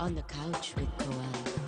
on 0.00 0.14
the 0.14 0.22
couch 0.22 0.74
with 0.76 0.88
Koel. 0.98 1.58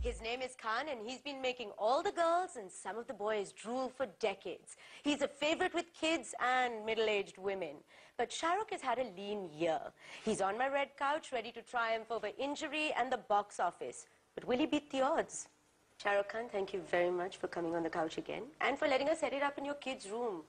His 0.00 0.22
name 0.22 0.40
is 0.40 0.54
Khan 0.60 0.86
and 0.88 1.00
he's 1.04 1.20
been 1.20 1.42
making 1.42 1.70
all 1.76 2.02
the 2.02 2.12
girls 2.12 2.56
and 2.56 2.70
some 2.70 2.96
of 2.96 3.06
the 3.06 3.12
boys 3.12 3.52
drool 3.52 3.92
for 3.94 4.06
decades. 4.20 4.76
He's 5.02 5.20
a 5.20 5.28
favorite 5.28 5.74
with 5.74 5.86
kids 5.92 6.34
and 6.40 6.86
middle-aged 6.86 7.38
women. 7.38 7.76
But 8.16 8.30
Shahrukh 8.30 8.70
has 8.70 8.80
had 8.80 8.98
a 8.98 9.04
lean 9.16 9.50
year. 9.52 9.80
He's 10.24 10.40
on 10.40 10.56
my 10.56 10.68
red 10.68 10.90
couch 10.96 11.32
ready 11.32 11.50
to 11.52 11.62
triumph 11.62 12.10
over 12.10 12.30
injury 12.38 12.92
and 12.96 13.10
the 13.12 13.18
box 13.18 13.58
office. 13.58 14.06
But 14.34 14.44
will 14.44 14.58
he 14.58 14.66
beat 14.66 14.90
the 14.90 15.02
odds? 15.02 15.48
Shahrukh 16.02 16.28
Khan, 16.28 16.48
thank 16.50 16.72
you 16.72 16.80
very 16.88 17.10
much 17.10 17.36
for 17.36 17.48
coming 17.48 17.74
on 17.74 17.82
the 17.82 17.90
couch 17.90 18.16
again 18.16 18.44
and 18.60 18.78
for 18.78 18.86
letting 18.86 19.08
us 19.08 19.20
set 19.20 19.32
it 19.32 19.42
up 19.42 19.58
in 19.58 19.64
your 19.64 19.74
kids' 19.74 20.08
room. 20.08 20.42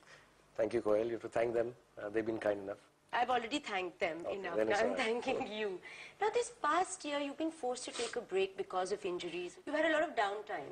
Thank 0.56 0.74
you, 0.74 0.82
Koel. 0.82 1.06
You 1.06 1.14
have 1.14 1.22
to 1.22 1.30
thank 1.30 1.54
them. 1.54 1.74
Uh, 2.02 2.10
they've 2.10 2.26
been 2.26 2.38
kind 2.38 2.60
enough. 2.60 2.78
I've 3.14 3.30
already 3.30 3.60
thanked 3.60 4.00
them 4.00 4.18
Okay, 4.26 4.40
enough. 4.40 4.56
Now 4.58 4.64
I'm 4.64 4.88
right. 4.90 4.98
thanking 4.98 5.48
you. 5.52 5.80
Now, 6.22 6.28
this 6.34 6.52
past 6.62 7.04
year, 7.04 7.20
you've 7.20 7.38
been 7.38 7.52
forced 7.52 7.86
to 7.86 7.92
take 7.92 8.16
a 8.16 8.22
break 8.22 8.56
because 8.56 8.92
of 8.92 9.04
injuries. 9.06 9.58
You've 9.66 9.76
had 9.76 9.86
a 9.86 9.94
lot 9.94 10.04
of 10.04 10.16
downtime. 10.16 10.72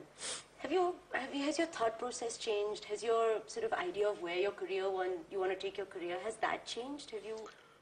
Have 0.59 0.71
you, 0.71 0.95
have 1.13 1.33
you, 1.33 1.43
has 1.43 1.57
your 1.57 1.67
thought 1.67 1.99
process 1.99 2.37
changed? 2.37 2.85
Has 2.85 3.03
your 3.03 3.41
sort 3.47 3.65
of 3.65 3.73
idea 3.73 4.07
of 4.09 4.21
where 4.21 4.37
your 4.37 4.51
career 4.51 4.89
want, 4.89 5.11
you 5.31 5.39
want 5.39 5.51
to 5.51 5.57
take 5.57 5.77
your 5.77 5.85
career, 5.85 6.17
has 6.23 6.35
that 6.37 6.65
changed? 6.65 7.11
Have 7.11 7.25
you? 7.25 7.35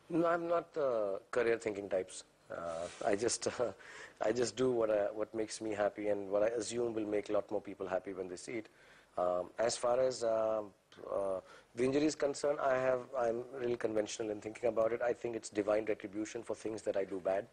No, 0.09 0.27
I'm 0.27 0.47
not 0.47 0.67
uh, 0.77 1.19
career 1.31 1.57
thinking 1.57 1.89
types. 1.89 2.23
Uh, 2.49 2.87
I 3.05 3.15
just, 3.15 3.47
uh, 3.47 3.71
I 4.21 4.31
just 4.31 4.55
do 4.55 4.71
what, 4.71 4.89
I, 4.89 5.07
what 5.13 5.33
makes 5.35 5.61
me 5.61 5.71
happy 5.71 6.07
and 6.07 6.29
what 6.29 6.43
I 6.43 6.47
assume 6.47 6.93
will 6.93 7.05
make 7.05 7.29
a 7.29 7.33
lot 7.33 7.49
more 7.51 7.61
people 7.61 7.87
happy 7.87 8.13
when 8.13 8.27
they 8.27 8.37
see 8.37 8.53
it. 8.53 8.69
Um, 9.17 9.49
as 9.59 9.75
far 9.75 9.99
as 9.99 10.23
uh, 10.23 10.61
uh, 11.11 11.39
the 11.75 11.83
injury 11.83 12.05
is 12.05 12.15
concerned, 12.15 12.59
I 12.59 12.75
have, 12.75 13.01
I'm 13.17 13.43
really 13.53 13.77
conventional 13.77 14.31
in 14.31 14.41
thinking 14.41 14.69
about 14.69 14.91
it. 14.91 15.01
I 15.01 15.13
think 15.13 15.35
it's 15.35 15.49
divine 15.49 15.85
retribution 15.85 16.43
for 16.43 16.55
things 16.55 16.81
that 16.83 16.97
I 16.97 17.03
do 17.03 17.19
bad. 17.23 17.45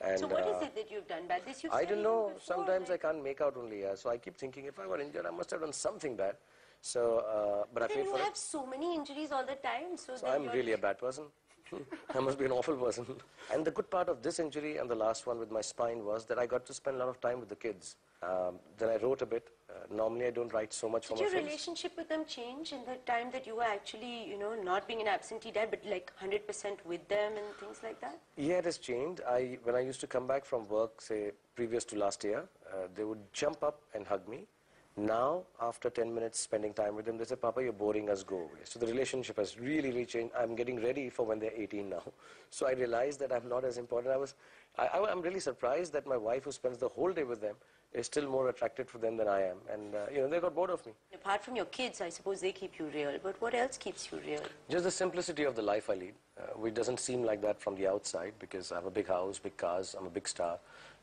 And, 0.00 0.18
so 0.18 0.26
what 0.26 0.46
is 0.48 0.56
uh, 0.56 0.66
it 0.66 0.74
that 0.74 0.90
you've 0.90 1.06
done 1.06 1.28
bad? 1.28 1.42
This 1.46 1.62
you've 1.62 1.72
I 1.72 1.84
don't 1.84 2.02
know. 2.02 2.32
before, 2.34 2.56
Sometimes 2.56 2.90
I 2.90 2.96
can't 2.96 3.22
make 3.22 3.40
out 3.40 3.56
only. 3.56 3.82
Yeah. 3.82 3.94
So 3.94 4.10
I 4.10 4.18
keep 4.18 4.36
thinking 4.36 4.64
if 4.64 4.80
I 4.80 4.86
were 4.86 5.00
injured, 5.00 5.26
I 5.26 5.30
must 5.30 5.50
have 5.52 5.60
done 5.60 5.72
something 5.72 6.16
bad. 6.16 6.36
So, 6.80 7.18
uh, 7.18 7.66
but 7.72 7.84
I 7.84 7.86
Then 7.86 7.98
paid 7.98 8.06
you 8.06 8.16
have 8.16 8.36
so 8.36 8.66
many 8.66 8.96
injuries 8.96 9.30
all 9.30 9.46
the 9.46 9.54
time. 9.54 9.96
So, 9.96 10.16
So 10.16 10.26
I'm 10.26 10.48
really 10.48 10.72
a 10.72 10.78
bad 10.78 10.98
person. 10.98 11.24
I 12.14 12.18
must 12.18 12.38
be 12.38 12.46
an 12.46 12.52
awful 12.52 12.76
person. 12.76 13.06
And 13.52 13.64
the 13.64 13.70
good 13.70 13.90
part 13.90 14.08
of 14.08 14.22
this 14.22 14.40
injury 14.40 14.78
and 14.78 14.90
the 14.90 14.94
last 14.96 15.26
one 15.26 15.38
with 15.38 15.52
my 15.52 15.60
spine 15.60 16.04
was 16.04 16.26
that 16.26 16.38
I 16.38 16.46
got 16.46 16.66
to 16.66 16.74
spend 16.74 16.96
a 16.96 16.98
lot 16.98 17.08
of 17.08 17.20
time 17.20 17.38
with 17.38 17.48
the 17.48 17.56
kids. 17.56 17.96
Um, 18.22 18.60
then 18.78 18.88
I 18.88 18.96
wrote 18.96 19.22
a 19.22 19.26
bit. 19.26 19.48
Uh, 19.68 19.94
normally 19.94 20.26
I 20.26 20.30
don't 20.30 20.52
write 20.52 20.72
so 20.72 20.88
much 20.88 21.08
Did 21.08 21.18
your 21.18 21.30
relationship 21.30 21.96
with 21.96 22.08
them 22.08 22.24
change 22.26 22.72
in 22.72 22.80
the 22.84 22.96
time 23.06 23.30
that 23.32 23.46
you 23.46 23.56
were 23.56 23.62
actually, 23.62 24.28
you 24.28 24.38
know, 24.38 24.54
not 24.54 24.86
being 24.86 25.00
an 25.00 25.08
absentee 25.08 25.50
dad, 25.50 25.70
but 25.70 25.82
like 25.86 26.12
100% 26.22 26.40
with 26.84 27.06
them 27.08 27.32
and 27.36 27.46
things 27.58 27.80
like 27.82 28.00
that? 28.00 28.18
Yeah, 28.36 28.58
it 28.58 28.66
has 28.66 28.78
changed. 28.78 29.22
I, 29.26 29.58
when 29.64 29.74
I 29.74 29.80
used 29.80 30.00
to 30.00 30.06
come 30.06 30.26
back 30.26 30.44
from 30.44 30.68
work, 30.68 31.00
say, 31.00 31.32
previous 31.56 31.84
to 31.86 31.98
last 31.98 32.22
year, 32.22 32.44
uh, 32.70 32.88
they 32.94 33.04
would 33.04 33.32
jump 33.32 33.62
up 33.62 33.80
and 33.94 34.06
hug 34.06 34.28
me. 34.28 34.46
Now, 34.94 35.44
after 35.60 35.88
10 35.88 36.14
minutes 36.14 36.38
spending 36.38 36.74
time 36.74 36.94
with 36.94 37.06
them, 37.06 37.16
they 37.16 37.24
say, 37.24 37.36
Papa, 37.36 37.62
you're 37.62 37.72
boring 37.72 38.10
us, 38.10 38.22
go 38.22 38.36
away. 38.36 38.60
So 38.64 38.78
the 38.78 38.86
relationship 38.86 39.38
has 39.38 39.58
really, 39.58 39.88
really 39.88 40.04
changed. 40.04 40.34
I'm 40.38 40.54
getting 40.54 40.82
ready 40.82 41.08
for 41.08 41.24
when 41.24 41.38
they're 41.38 41.56
18 41.56 41.88
now. 41.88 42.02
So 42.50 42.68
I 42.68 42.72
realized 42.72 43.18
that 43.20 43.32
I'm 43.32 43.48
not 43.48 43.64
as 43.64 43.78
important. 43.78 44.12
I 44.12 44.18
was, 44.18 44.34
I, 44.76 44.88
I, 44.88 45.10
I'm 45.10 45.22
really 45.22 45.40
surprised 45.40 45.94
that 45.94 46.06
my 46.06 46.18
wife, 46.18 46.44
who 46.44 46.52
spends 46.52 46.76
the 46.76 46.88
whole 46.88 47.10
day 47.10 47.24
with 47.24 47.40
them, 47.40 47.54
is 47.94 48.06
still 48.06 48.28
more 48.28 48.48
attracted 48.48 48.88
to 48.90 48.98
them 48.98 49.16
than 49.16 49.28
I 49.28 49.42
am. 49.42 49.56
And, 49.70 49.94
uh, 49.94 49.98
you 50.12 50.22
know, 50.22 50.28
they 50.28 50.40
got 50.40 50.54
bored 50.54 50.70
of 50.70 50.84
me. 50.86 50.92
Apart 51.14 51.44
from 51.44 51.56
your 51.56 51.66
kids, 51.66 52.00
I 52.00 52.08
suppose 52.08 52.40
they 52.40 52.52
keep 52.52 52.78
you 52.78 52.90
real. 52.94 53.12
But 53.22 53.40
what 53.40 53.54
else 53.54 53.76
keeps 53.76 54.10
you 54.10 54.18
real? 54.26 54.40
Just 54.70 54.84
the 54.84 54.90
simplicity 54.90 55.44
of 55.44 55.54
the 55.54 55.62
life 55.62 55.90
I 55.90 55.94
lead, 55.94 56.14
uh, 56.38 56.58
which 56.58 56.74
doesn't 56.74 57.00
seem 57.00 57.22
like 57.22 57.42
that 57.42 57.60
from 57.60 57.76
the 57.76 57.86
outside 57.86 58.32
because 58.38 58.72
I 58.72 58.76
have 58.76 58.86
a 58.86 58.90
big 58.90 59.08
house, 59.08 59.38
big 59.38 59.56
cars, 59.56 59.94
I'm 59.98 60.06
a 60.06 60.10
big 60.10 60.26
star. 60.26 60.58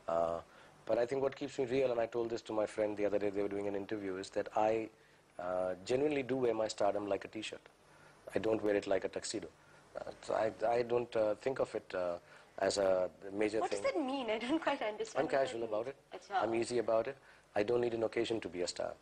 Uh, 0.08 0.40
but 0.86 0.98
I 0.98 1.06
think 1.06 1.22
what 1.22 1.36
keeps 1.36 1.58
me 1.58 1.66
real, 1.66 1.92
and 1.92 2.00
I 2.00 2.06
told 2.06 2.30
this 2.30 2.42
to 2.42 2.52
my 2.52 2.66
friend 2.66 2.96
the 2.96 3.06
other 3.06 3.18
day, 3.18 3.30
they 3.30 3.42
were 3.42 3.48
doing 3.48 3.68
an 3.68 3.76
interview, 3.76 4.16
is 4.16 4.30
that 4.30 4.48
I 4.56 4.88
uh, 5.38 5.74
genuinely 5.86 6.24
do 6.24 6.36
wear 6.36 6.54
my 6.54 6.66
stardom 6.66 7.08
like 7.08 7.24
a 7.24 7.28
t-shirt. 7.28 7.60
I 8.34 8.38
don't 8.40 8.62
wear 8.62 8.74
it 8.74 8.86
like 8.86 9.04
a 9.04 9.08
tuxedo. 9.08 9.48
Uh, 9.96 10.10
so 10.22 10.34
I, 10.34 10.52
I 10.66 10.82
don't 10.82 11.14
uh, 11.14 11.34
think 11.36 11.60
of 11.60 11.72
it 11.74 11.94
uh, 11.94 12.14
as 12.60 12.78
a 12.78 13.10
major 13.32 13.60
What 13.60 13.70
thing. 13.70 13.82
What 13.82 13.92
does 13.94 13.94
that 13.94 14.00
mean? 14.00 14.30
I 14.30 14.38
don't 14.38 14.62
quite 14.62 14.82
understand. 14.82 15.24
I'm 15.24 15.28
casual 15.28 15.64
about 15.64 15.88
it. 15.88 15.96
I'm 16.34 16.54
easy 16.54 16.78
about 16.78 17.06
it. 17.06 17.16
I 17.56 17.62
don't 17.62 17.80
need 17.80 17.94
an 17.94 18.04
occasion 18.04 18.40
to 18.40 18.48
be 18.48 18.62
a 18.62 18.68
star. 18.68 18.92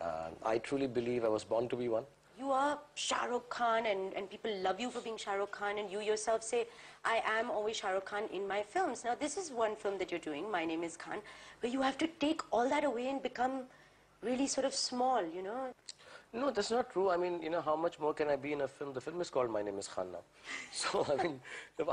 Uh, 0.00 0.30
I 0.44 0.58
truly 0.58 0.86
believe 0.86 1.24
I 1.24 1.28
was 1.28 1.44
born 1.44 1.68
to 1.68 1.76
be 1.76 1.88
one. 1.88 2.04
You 2.38 2.50
are 2.50 2.78
Shah 2.94 3.26
Rukh 3.26 3.48
Khan 3.50 3.86
and, 3.86 4.14
and 4.14 4.28
people 4.28 4.52
love 4.62 4.80
you 4.80 4.90
for 4.90 5.00
being 5.00 5.16
Shah 5.16 5.34
Rukh 5.34 5.52
Khan 5.52 5.78
and 5.78 5.90
you 5.90 6.00
yourself 6.00 6.42
say, 6.42 6.66
I 7.04 7.22
am 7.24 7.50
always 7.50 7.76
Shah 7.76 7.90
Rukh 7.90 8.06
Khan 8.06 8.24
in 8.32 8.48
my 8.48 8.62
films. 8.62 9.04
Now 9.04 9.14
this 9.14 9.36
is 9.36 9.50
one 9.50 9.76
film 9.76 9.98
that 9.98 10.10
you're 10.10 10.18
doing, 10.18 10.50
My 10.50 10.64
Name 10.64 10.82
is 10.82 10.96
Khan, 10.96 11.18
where 11.60 11.70
you 11.70 11.82
have 11.82 11.98
to 11.98 12.06
take 12.06 12.40
all 12.50 12.68
that 12.68 12.84
away 12.84 13.08
and 13.10 13.22
become 13.22 13.64
really 14.22 14.46
sort 14.46 14.64
of 14.64 14.74
small, 14.74 15.22
you 15.24 15.42
know. 15.42 15.68
No, 16.34 16.50
that's 16.50 16.70
not 16.70 16.90
true. 16.90 17.10
I 17.10 17.18
mean, 17.18 17.42
you 17.42 17.50
know, 17.50 17.60
how 17.60 17.76
much 17.76 17.98
more 18.00 18.14
can 18.14 18.28
I 18.28 18.36
be 18.36 18.52
in 18.54 18.62
a 18.62 18.68
film? 18.68 18.94
The 18.94 19.00
film 19.02 19.20
is 19.20 19.28
called 19.28 19.50
My 19.50 19.60
Name 19.60 19.78
is 19.78 19.86
Khan 19.86 20.12
now. 20.12 20.22
So, 20.72 21.06
I 21.12 21.22
mean, 21.22 21.40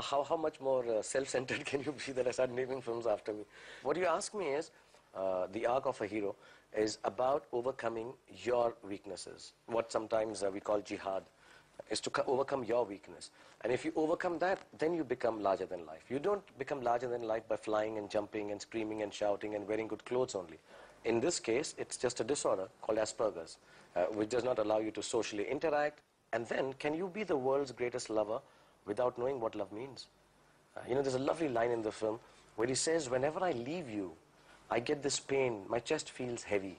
how, 0.00 0.24
how 0.24 0.36
much 0.36 0.60
more 0.60 0.84
uh, 0.86 1.02
self-centered 1.02 1.64
can 1.70 1.82
you 1.82 1.92
be 2.06 2.12
that 2.12 2.26
I 2.26 2.30
start 2.30 2.50
naming 2.50 2.80
films 2.80 3.06
after 3.06 3.34
me? 3.34 3.44
What 3.82 3.98
you 3.98 4.06
ask 4.06 4.34
me 4.34 4.46
is, 4.46 4.70
uh, 5.14 5.46
the 5.52 5.66
arc 5.66 5.84
of 5.86 6.00
a 6.00 6.06
hero 6.06 6.36
is 6.74 6.98
about 7.04 7.44
overcoming 7.52 8.12
your 8.44 8.74
weaknesses, 8.88 9.52
what 9.66 9.92
sometimes 9.92 10.42
uh, 10.42 10.50
we 10.50 10.60
call 10.60 10.80
jihad, 10.80 11.24
is 11.90 12.00
to 12.00 12.24
overcome 12.26 12.64
your 12.64 12.86
weakness. 12.86 13.30
And 13.62 13.72
if 13.72 13.84
you 13.84 13.92
overcome 13.94 14.38
that, 14.38 14.60
then 14.78 14.94
you 14.94 15.04
become 15.04 15.42
larger 15.42 15.66
than 15.66 15.84
life. 15.84 16.04
You 16.08 16.18
don't 16.18 16.42
become 16.58 16.80
larger 16.80 17.08
than 17.08 17.22
life 17.24 17.46
by 17.46 17.56
flying 17.56 17.98
and 17.98 18.08
jumping 18.08 18.52
and 18.52 18.60
screaming 18.60 19.02
and 19.02 19.12
shouting 19.12 19.54
and 19.54 19.68
wearing 19.68 19.88
good 19.88 20.04
clothes 20.06 20.34
only. 20.34 20.58
In 21.04 21.20
this 21.20 21.40
case, 21.40 21.74
it's 21.78 21.96
just 21.96 22.20
a 22.20 22.24
disorder 22.24 22.68
called 22.82 22.98
Asperger's, 22.98 23.56
uh, 23.96 24.04
which 24.04 24.28
does 24.28 24.44
not 24.44 24.58
allow 24.58 24.78
you 24.78 24.90
to 24.92 25.02
socially 25.02 25.48
interact. 25.48 26.00
And 26.32 26.46
then, 26.46 26.74
can 26.74 26.94
you 26.94 27.08
be 27.08 27.24
the 27.24 27.36
world's 27.36 27.72
greatest 27.72 28.10
lover 28.10 28.40
without 28.86 29.18
knowing 29.18 29.40
what 29.40 29.54
love 29.54 29.72
means? 29.72 30.08
Uh, 30.76 30.80
you 30.88 30.94
know, 30.94 31.02
there's 31.02 31.14
a 31.14 31.18
lovely 31.18 31.48
line 31.48 31.70
in 31.70 31.82
the 31.82 31.90
film 31.90 32.20
where 32.56 32.68
he 32.68 32.74
says, 32.74 33.08
Whenever 33.08 33.42
I 33.42 33.52
leave 33.52 33.88
you, 33.88 34.12
I 34.70 34.78
get 34.78 35.02
this 35.02 35.18
pain, 35.18 35.62
my 35.68 35.78
chest 35.78 36.10
feels 36.10 36.42
heavy. 36.42 36.76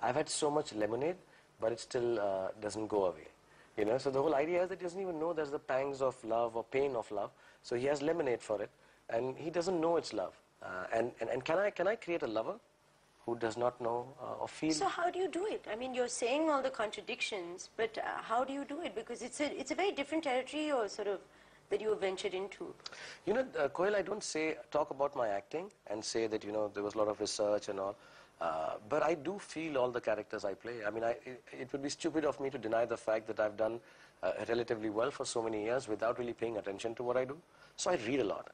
I've 0.00 0.16
had 0.16 0.28
so 0.28 0.50
much 0.50 0.74
lemonade, 0.74 1.16
but 1.60 1.72
it 1.72 1.80
still 1.80 2.18
uh, 2.18 2.48
doesn't 2.60 2.88
go 2.88 3.06
away. 3.06 3.28
You 3.76 3.84
know, 3.84 3.98
so 3.98 4.10
the 4.10 4.20
whole 4.20 4.34
idea 4.34 4.62
is 4.62 4.68
that 4.70 4.78
he 4.78 4.82
doesn't 4.82 5.00
even 5.00 5.20
know 5.20 5.32
there's 5.32 5.52
the 5.52 5.58
pangs 5.58 6.02
of 6.02 6.22
love 6.24 6.56
or 6.56 6.64
pain 6.64 6.96
of 6.96 7.08
love. 7.12 7.30
So 7.62 7.76
he 7.76 7.86
has 7.86 8.02
lemonade 8.02 8.42
for 8.42 8.60
it, 8.60 8.70
and 9.10 9.36
he 9.36 9.50
doesn't 9.50 9.80
know 9.80 9.96
it's 9.96 10.12
love. 10.12 10.34
Uh, 10.62 10.86
and, 10.92 11.12
and, 11.20 11.30
and 11.30 11.44
can 11.44 11.58
I, 11.58 11.70
can 11.70 11.86
I 11.86 11.94
create 11.94 12.22
a 12.22 12.26
lover 12.26 12.54
who 13.28 13.36
does 13.38 13.56
not 13.58 13.78
know 13.80 14.06
uh, 14.22 14.42
or 14.42 14.48
feel? 14.48 14.72
So 14.72 14.88
how 14.88 15.10
do 15.10 15.18
you 15.18 15.28
do 15.28 15.46
it? 15.46 15.66
I 15.70 15.76
mean, 15.76 15.94
you're 15.94 16.08
saying 16.08 16.48
all 16.50 16.62
the 16.62 16.70
contradictions, 16.70 17.68
but 17.76 17.98
uh, 17.98 18.22
how 18.22 18.42
do 18.42 18.52
you 18.54 18.64
do 18.64 18.80
it? 18.80 18.94
Because 18.94 19.20
it's 19.22 19.40
a, 19.40 19.48
it's 19.60 19.70
a 19.70 19.74
very 19.74 19.92
different 19.92 20.24
territory 20.24 20.72
or 20.72 20.88
sort 20.88 21.08
of 21.08 21.20
that 21.70 21.82
you 21.82 21.90
have 21.90 22.00
ventured 22.00 22.32
into. 22.32 22.74
You 23.26 23.34
know, 23.34 23.44
uh, 23.58 23.68
Koel, 23.68 23.94
I 23.94 24.00
don't 24.00 24.24
say 24.24 24.56
talk 24.70 24.90
about 24.90 25.14
my 25.14 25.28
acting 25.28 25.70
and 25.88 26.02
say 26.02 26.26
that 26.26 26.42
you 26.42 26.52
know 26.52 26.70
there 26.72 26.82
was 26.82 26.94
a 26.94 26.98
lot 26.98 27.08
of 27.08 27.20
research 27.20 27.68
and 27.68 27.78
all, 27.78 27.96
uh, 28.40 28.76
but 28.88 29.02
I 29.02 29.14
do 29.14 29.38
feel 29.38 29.76
all 29.76 29.90
the 29.90 30.00
characters 30.00 30.46
I 30.46 30.54
play. 30.54 30.76
I 30.86 30.90
mean, 30.90 31.04
I, 31.04 31.10
it, 31.32 31.42
it 31.52 31.72
would 31.72 31.82
be 31.82 31.90
stupid 31.90 32.24
of 32.24 32.40
me 32.40 32.48
to 32.48 32.56
deny 32.56 32.86
the 32.86 32.96
fact 32.96 33.26
that 33.26 33.40
I've 33.40 33.58
done 33.58 33.80
uh, 34.22 34.32
relatively 34.48 34.88
well 34.88 35.10
for 35.10 35.26
so 35.26 35.42
many 35.42 35.64
years 35.64 35.88
without 35.88 36.18
really 36.18 36.32
paying 36.32 36.56
attention 36.56 36.94
to 36.94 37.02
what 37.02 37.18
I 37.18 37.26
do. 37.26 37.36
So 37.76 37.90
I 37.90 37.98
read 38.06 38.20
a 38.20 38.24
lot, 38.24 38.48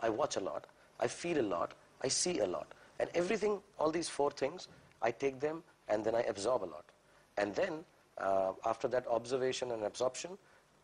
I 0.00 0.08
watch 0.08 0.36
a 0.36 0.40
lot, 0.40 0.66
I 1.00 1.08
feel 1.08 1.40
a 1.40 1.48
lot, 1.56 1.72
I 2.02 2.08
see 2.08 2.38
a 2.38 2.46
lot, 2.46 2.68
and 3.00 3.08
everything, 3.14 3.60
all 3.78 3.90
these 3.90 4.08
four 4.08 4.30
things, 4.30 4.68
I 5.02 5.10
take 5.10 5.40
them 5.40 5.62
and 5.88 6.04
then 6.04 6.14
I 6.14 6.20
absorb 6.34 6.62
a 6.62 6.70
lot, 6.76 6.84
and 7.38 7.54
then 7.54 7.84
uh, 8.18 8.52
after 8.66 8.86
that 8.88 9.06
observation 9.08 9.72
and 9.72 9.82
absorption, 9.84 10.36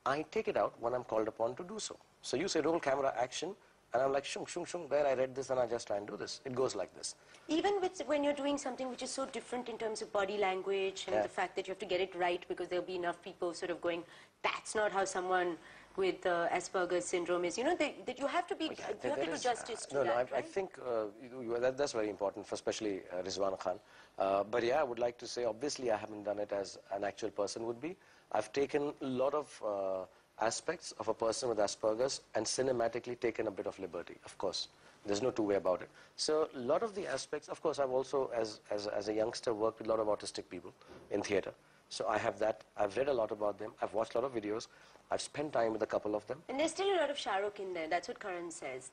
I 0.06 0.24
take 0.30 0.48
it 0.48 0.56
out 0.56 0.74
when 0.80 0.94
I'm 0.94 1.04
called 1.04 1.28
upon 1.28 1.54
to 1.56 1.64
do 1.64 1.78
so. 1.78 1.96
So 2.22 2.36
you 2.36 2.48
say 2.48 2.60
roll 2.60 2.80
camera 2.80 3.12
action, 3.16 3.54
and 3.92 4.02
I'm 4.02 4.12
like 4.12 4.24
shung 4.24 4.46
shung 4.46 4.64
shung. 4.64 4.88
There 4.88 5.06
I 5.06 5.12
read 5.14 5.34
this 5.34 5.50
and 5.50 5.60
I 5.60 5.66
just 5.66 5.86
try 5.86 5.96
and 5.96 6.06
do 6.06 6.16
this. 6.16 6.40
It 6.44 6.54
goes 6.54 6.74
like 6.74 6.94
this. 6.96 7.14
Even 7.48 7.80
with, 7.80 8.00
when 8.06 8.24
you're 8.24 8.32
doing 8.32 8.58
something 8.58 8.88
which 8.90 9.02
is 9.02 9.10
so 9.10 9.26
different 9.26 9.68
in 9.68 9.78
terms 9.78 10.02
of 10.02 10.12
body 10.12 10.38
language 10.38 11.04
and 11.06 11.16
Yeah. 11.16 11.22
the 11.22 11.28
fact 11.28 11.54
that 11.56 11.66
you 11.68 11.72
have 11.72 11.78
to 11.78 11.86
get 11.86 12.00
it 12.00 12.14
right 12.14 12.44
because 12.48 12.68
there'll 12.68 12.84
be 12.94 12.96
enough 12.96 13.22
people 13.22 13.54
sort 13.54 13.70
of 13.70 13.80
going, 13.80 14.02
that's 14.42 14.74
not 14.74 14.90
how 14.92 15.04
someone 15.04 15.56
with 15.96 16.26
uh, 16.26 16.48
Asperger's 16.48 17.04
syndrome 17.04 17.44
is. 17.44 17.56
You 17.58 17.64
know, 17.64 17.76
they, 17.76 17.96
that 18.06 18.18
you 18.18 18.26
have 18.26 18.46
to 18.48 18.56
be, 18.56 18.66
Yeah, 18.66 18.88
you 19.02 19.10
have 19.10 19.20
to 19.20 19.26
do 19.26 19.38
justice 19.38 19.86
uh, 19.86 19.88
to 19.88 19.94
no, 19.94 20.04
that, 20.04 20.06
no, 20.06 20.12
I, 20.12 20.16
right? 20.16 20.32
I 20.36 20.40
think 20.42 20.78
uh, 20.78 21.04
you, 21.22 21.42
you, 21.42 21.60
that, 21.60 21.76
that's 21.76 21.92
very 21.92 22.10
important, 22.10 22.46
for 22.46 22.54
especially 22.54 23.00
uh, 23.12 23.22
Rizwan 23.22 23.58
Khan. 23.58 23.78
Uh, 24.18 24.44
but 24.44 24.62
yeah, 24.62 24.80
I 24.80 24.82
would 24.82 24.98
like 24.98 25.18
to 25.18 25.26
say, 25.26 25.44
obviously, 25.44 25.90
I 25.90 25.96
haven't 25.96 26.24
done 26.24 26.38
it 26.38 26.52
as 26.52 26.78
an 26.92 27.04
actual 27.04 27.30
person 27.30 27.66
would 27.66 27.80
be. 27.80 27.96
I've 28.32 28.52
taken 28.52 28.92
a 29.00 29.06
lot 29.06 29.34
of 29.34 29.62
uh, 29.64 30.44
aspects 30.44 30.92
of 30.98 31.08
a 31.08 31.14
person 31.14 31.48
with 31.48 31.58
Asperger's 31.58 32.20
and 32.34 32.44
cinematically 32.44 33.18
taken 33.18 33.46
a 33.46 33.50
bit 33.50 33.66
of 33.66 33.78
liberty, 33.78 34.16
of 34.24 34.36
course. 34.38 34.68
There's 35.06 35.22
no 35.22 35.30
two 35.30 35.44
way 35.44 35.54
about 35.54 35.82
it. 35.82 35.88
So 36.16 36.48
a 36.54 36.58
lot 36.58 36.82
of 36.82 36.94
the 36.94 37.06
aspects, 37.06 37.48
of 37.48 37.62
course, 37.62 37.78
I've 37.78 37.90
also, 37.90 38.30
as, 38.34 38.60
as, 38.70 38.88
as 38.88 39.08
a 39.08 39.14
youngster, 39.14 39.54
worked 39.54 39.78
with 39.78 39.86
a 39.86 39.90
lot 39.90 40.00
of 40.00 40.08
autistic 40.08 40.48
people 40.50 40.72
in 41.10 41.22
theater. 41.22 41.52
So 41.88 42.06
I 42.08 42.18
have 42.18 42.38
that. 42.40 42.62
I've 42.76 42.96
read 42.96 43.08
a 43.08 43.12
lot 43.12 43.30
about 43.30 43.58
them. 43.58 43.72
I've 43.80 43.94
watched 43.94 44.14
a 44.14 44.20
lot 44.20 44.26
of 44.26 44.34
videos. 44.34 44.66
I've 45.10 45.20
spent 45.20 45.52
time 45.52 45.72
with 45.72 45.82
a 45.82 45.86
couple 45.86 46.14
of 46.14 46.26
them. 46.26 46.42
And 46.48 46.58
there's 46.58 46.72
still 46.72 46.92
a 46.94 46.98
lot 46.98 47.10
of 47.10 47.18
Shah 47.18 47.36
Rukh 47.36 47.60
in 47.60 47.72
there. 47.72 47.88
That's 47.88 48.08
what 48.08 48.18
Karan 48.18 48.50
says. 48.50 48.90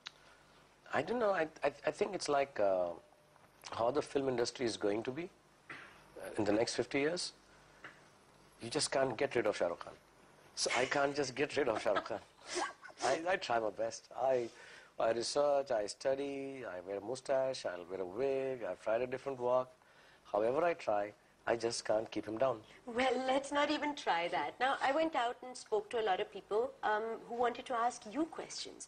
I 0.94 1.02
don't 1.02 1.20
know. 1.20 1.32
I, 1.32 1.48
I, 1.64 1.72
I 1.88 1.92
think 1.92 2.14
it's 2.14 2.30
like 2.30 2.60
uh, 2.60 2.90
how 3.72 3.90
the 3.90 4.02
film 4.02 4.30
industry 4.30 4.66
is 4.66 4.78
going 4.78 5.02
to 5.04 5.12
be 5.12 5.30
uh, 5.72 5.74
in 6.38 6.44
the 6.44 6.52
next 6.52 6.76
50 6.76 7.00
years. 7.00 7.34
You 8.62 8.70
just 8.70 8.92
can't 8.92 9.18
get 9.18 9.36
rid 9.36 9.48
of 9.48 9.58
Shah 9.58 9.68
Rukh 9.68 9.80
Khan. 9.80 9.94
So 10.56 10.70
I 10.78 10.86
can't 10.86 11.16
just 11.16 11.34
get 11.34 11.58
rid 11.58 11.68
of 11.68 11.82
Shah 11.82 11.94
Rukh 11.94 12.06
Khan. 12.06 12.20
I, 13.04 13.20
I 13.28 13.36
try 13.38 13.60
my 13.60 13.72
best. 13.72 14.10
I, 14.22 14.48
I 15.00 15.12
research, 15.12 15.72
I 15.72 15.88
study, 15.88 16.64
I 16.66 16.80
wear 16.88 16.98
a 16.98 17.02
mustache, 17.02 17.66
I'll 17.66 17.86
wear 17.90 18.02
a 18.02 18.06
wig, 18.06 18.64
I've 18.70 18.82
tried 18.82 19.02
a 19.02 19.08
different 19.08 19.40
walk. 19.40 19.72
However 20.32 20.64
I 20.64 20.74
try, 20.76 21.12
I 21.46 21.58
just 21.58 21.84
can't 21.84 22.10
keep 22.10 22.26
him 22.26 22.38
down. 22.38 22.60
Well, 22.86 23.14
let's 23.28 23.52
not 23.52 23.70
even 23.70 23.96
try 23.96 24.30
that. 24.30 24.58
Now, 24.62 24.76
I 24.82 24.94
went 24.94 25.14
out 25.14 25.36
and 25.46 25.56
spoke 25.56 25.90
to 25.90 26.00
a 26.00 26.06
lot 26.06 26.22
of 26.22 26.32
people 26.32 26.72
um, 26.84 27.04
who 27.28 27.36
wanted 27.36 27.66
to 27.66 27.74
ask 27.74 28.02
you 28.10 28.24
questions. 28.26 28.88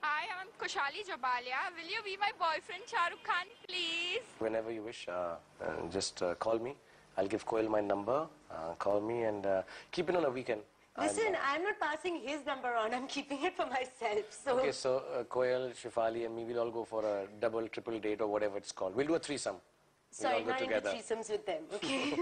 Hi, 0.00 0.26
I'm 0.38 0.48
Kushali 0.60 1.02
Jabalia. 1.10 1.58
Will 1.76 1.90
you 1.90 2.02
be 2.04 2.16
my 2.20 2.30
boyfriend, 2.38 2.84
Shah 2.86 3.08
Rukh 3.10 3.24
Khan, 3.24 3.46
please? 3.66 4.22
Whenever 4.38 4.70
you 4.70 4.82
wish, 4.82 5.08
uh, 5.08 5.34
uh, 5.60 5.88
just 5.90 6.22
uh, 6.22 6.34
call 6.36 6.60
me. 6.60 6.76
I'll 7.16 7.26
give 7.26 7.44
Koel 7.44 7.68
my 7.68 7.80
number. 7.80 8.26
Uh, 8.48 8.74
call 8.78 9.00
me 9.00 9.24
and 9.24 9.44
uh, 9.46 9.62
keep 9.90 10.08
it 10.08 10.14
on 10.14 10.24
a 10.24 10.30
weekend. 10.30 10.60
I'll, 10.96 11.08
Listen, 11.08 11.36
I'm 11.44 11.64
not 11.64 11.80
passing 11.80 12.20
his 12.24 12.46
number 12.46 12.72
on. 12.72 12.94
I'm 12.94 13.08
keeping 13.08 13.42
it 13.42 13.56
for 13.56 13.66
myself. 13.66 14.26
So, 14.30 14.58
Okay, 14.60 14.70
so 14.70 15.02
uh, 15.18 15.24
Koel, 15.24 15.74
Shifali, 15.74 16.26
and 16.26 16.36
me 16.36 16.44
will 16.44 16.60
all 16.60 16.70
go 16.70 16.84
for 16.84 17.04
a 17.04 17.26
double, 17.40 17.66
triple 17.66 17.98
date 17.98 18.20
or 18.20 18.28
whatever 18.28 18.56
it's 18.56 18.70
called. 18.70 18.94
We'll 18.94 19.08
do 19.08 19.16
a 19.16 19.18
threesome. 19.18 19.56
Sorry, 20.14 20.42
we'll 20.42 20.54
all 20.54 20.60
not 20.60 20.70
go 20.70 20.76
into 20.76 20.88
threesomes 20.88 21.30
with 21.30 21.44
them. 21.46 21.62
Okay. 21.74 22.16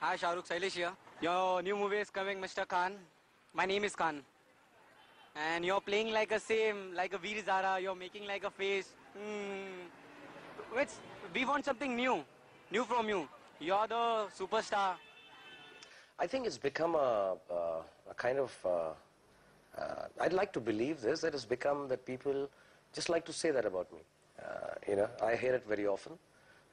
Hi, 0.00 0.16
Shahrukh 0.16 0.46
Sailesh 0.48 0.72
here. 0.72 0.92
Your 1.20 1.62
new 1.62 1.76
movie 1.76 1.98
is 1.98 2.10
coming, 2.10 2.40
Mr. 2.40 2.66
Khan. 2.66 2.92
My 3.54 3.66
name 3.66 3.84
is 3.84 3.94
Khan. 3.94 4.22
And 5.36 5.64
you're 5.64 5.80
playing 5.80 6.12
like 6.12 6.32
a 6.32 6.40
same, 6.40 6.94
like 6.94 7.12
a 7.14 7.18
Veer 7.18 7.42
Zara. 7.44 7.80
You're 7.80 7.94
making 7.94 8.26
like 8.26 8.44
a 8.44 8.50
face. 8.50 8.88
Hmm. 9.16 9.88
Which, 10.72 10.88
we 11.34 11.44
want 11.44 11.64
something 11.64 11.94
new. 11.96 12.24
New 12.70 12.84
from 12.84 13.08
you. 13.08 13.28
You're 13.58 13.86
the 13.86 14.26
superstar. 14.38 14.94
I 16.18 16.26
think 16.26 16.46
it's 16.46 16.58
become 16.58 16.94
a, 16.94 17.36
uh, 17.50 17.82
a 18.10 18.14
kind 18.14 18.38
of. 18.38 18.52
Uh, 18.64 18.90
uh, 19.78 20.06
I'd 20.20 20.32
like 20.32 20.52
to 20.54 20.60
believe 20.60 21.00
this 21.00 21.20
that 21.20 21.34
it's 21.34 21.44
become 21.44 21.88
that 21.88 22.04
people 22.04 22.48
just 22.92 23.08
like 23.08 23.24
to 23.26 23.32
say 23.32 23.50
that 23.50 23.64
about 23.64 23.92
me. 23.92 24.00
Uh, 24.42 24.74
you 24.88 24.96
know, 24.96 25.08
I 25.22 25.36
hear 25.36 25.54
it 25.54 25.64
very 25.68 25.86
often, 25.86 26.12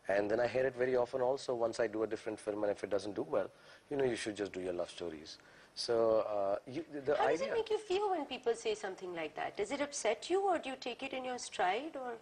and 0.07 0.29
then 0.31 0.39
I 0.39 0.47
hear 0.47 0.65
it 0.65 0.75
very 0.75 0.95
often 0.95 1.21
also 1.21 1.53
once 1.53 1.79
I 1.79 1.87
do 1.87 2.03
a 2.03 2.07
different 2.07 2.39
film, 2.39 2.63
and 2.63 2.71
if 2.71 2.83
it 2.83 2.89
doesn't 2.89 3.15
do 3.15 3.23
well, 3.23 3.49
you 3.89 3.97
know, 3.97 4.05
you 4.05 4.15
should 4.15 4.35
just 4.35 4.53
do 4.53 4.61
your 4.61 4.73
love 4.73 4.89
stories. 4.89 5.37
So 5.75 6.21
uh, 6.21 6.55
you, 6.71 6.83
the 7.05 7.15
How 7.15 7.27
does 7.29 7.41
it 7.41 7.53
make 7.53 7.69
you 7.69 7.77
feel 7.77 8.09
when 8.09 8.25
people 8.25 8.55
say 8.55 8.73
something 8.73 9.13
like 9.13 9.35
that? 9.35 9.57
Does 9.57 9.71
it 9.71 9.81
upset 9.81 10.29
you 10.29 10.41
or 10.47 10.57
do 10.57 10.69
you 10.69 10.75
take 10.79 11.03
it 11.03 11.13
in 11.13 11.23
your 11.25 11.37
stride 11.37 11.95
or? 11.95 12.13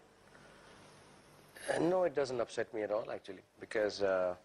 Uh, 1.73 1.79
No, 1.79 2.03
it 2.03 2.15
doesn't 2.15 2.41
upset 2.41 2.73
me 2.73 2.81
at 2.83 2.91
all, 2.91 3.09
actually, 3.11 3.43
because 3.59 4.01
uh, 4.01 4.35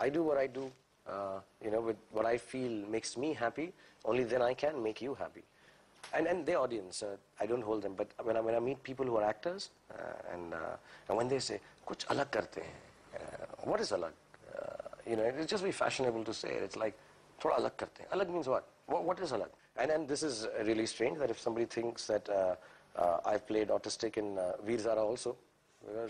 I 0.00 0.08
do 0.08 0.22
what 0.22 0.38
I 0.38 0.46
do, 0.46 0.70
uh, 1.08 1.40
you 1.64 1.70
know, 1.70 1.80
with 1.80 1.96
what 2.12 2.24
I 2.24 2.38
feel 2.38 2.70
makes 2.88 3.16
me 3.16 3.34
happy. 3.34 3.72
Only 4.04 4.24
then 4.24 4.42
I 4.42 4.54
can 4.54 4.82
make 4.82 5.02
you 5.02 5.14
happy. 5.14 5.42
And, 6.14 6.26
and 6.26 6.44
the 6.44 6.54
audience, 6.54 7.02
uh, 7.02 7.16
I 7.40 7.46
don't 7.46 7.62
hold 7.62 7.82
them, 7.82 7.94
but 7.94 8.08
when 8.22 8.36
I, 8.36 8.40
when 8.40 8.54
I 8.54 8.60
meet 8.60 8.82
people 8.82 9.06
who 9.06 9.16
are 9.16 9.24
actors, 9.24 9.70
uh, 9.90 10.34
and, 10.34 10.52
uh, 10.52 10.76
and 11.08 11.16
when 11.16 11.28
they 11.28 11.38
say, 11.38 11.60
kuch 11.86 12.06
alag 12.06 12.30
karte 12.30 12.62
what 13.64 13.80
is 13.80 13.92
alag? 13.92 14.12
Uh, 14.54 14.66
you 15.08 15.16
know, 15.16 15.22
it's 15.22 15.46
just 15.46 15.62
very 15.62 15.72
fashionable 15.72 16.24
to 16.24 16.34
say 16.34 16.50
it. 16.50 16.62
It's 16.62 16.76
like, 16.76 16.98
thoda 17.40 17.60
alag 17.60 17.76
karte 17.76 17.98
hain. 17.98 18.08
Alag 18.12 18.28
means 18.30 18.48
what? 18.48 18.68
What, 18.86 19.04
what 19.04 19.20
is 19.20 19.32
alag? 19.32 19.48
And, 19.76 19.90
and 19.90 20.08
this 20.08 20.22
is 20.22 20.46
really 20.64 20.86
strange 20.86 21.18
that 21.18 21.30
if 21.30 21.40
somebody 21.40 21.66
thinks 21.66 22.06
that 22.06 22.28
uh, 22.28 22.56
uh, 22.96 23.18
I've 23.24 23.46
played 23.46 23.68
autistic 23.68 24.16
in 24.16 24.38
uh, 24.38 24.52
Veer 24.64 24.78
Zara 24.78 25.02
also, 25.04 25.36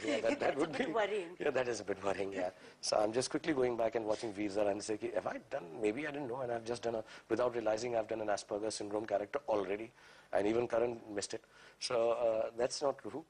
yeah, 0.04 0.20
that, 0.20 0.22
that 0.22 0.40
That's 0.40 0.56
a 0.56 0.58
would 0.58 0.72
bit 0.72 0.86
be 0.86 0.92
worrying. 0.92 1.28
Yeah, 1.40 1.50
that 1.50 1.68
is 1.68 1.80
a 1.80 1.84
bit 1.84 2.02
worrying. 2.04 2.32
Yeah. 2.32 2.50
So 2.80 2.96
I'm 2.96 3.12
just 3.12 3.30
quickly 3.30 3.52
going 3.52 3.76
back 3.76 3.94
and 3.94 4.04
watching 4.04 4.32
Veer 4.32 4.50
Zara 4.50 4.70
and 4.70 4.82
say, 4.82 4.94
"Okay, 4.94 5.12
have 5.14 5.26
I 5.26 5.38
done? 5.50 5.64
Maybe 5.80 6.06
I 6.06 6.10
didn't 6.10 6.28
know, 6.28 6.40
and 6.40 6.52
I've 6.52 6.64
just 6.64 6.82
done 6.82 6.96
a 6.96 7.04
without 7.28 7.54
realizing 7.54 7.96
I've 7.96 8.08
done 8.08 8.20
an 8.20 8.28
Asperger 8.28 8.72
syndrome 8.72 9.06
character 9.06 9.40
already, 9.48 9.90
and 10.32 10.46
even 10.46 10.68
Karan 10.68 11.00
missed 11.14 11.34
it. 11.34 11.44
So 11.80 12.12
uh, 12.12 12.50
that's 12.56 12.82
not 12.82 12.98
true. 12.98 13.24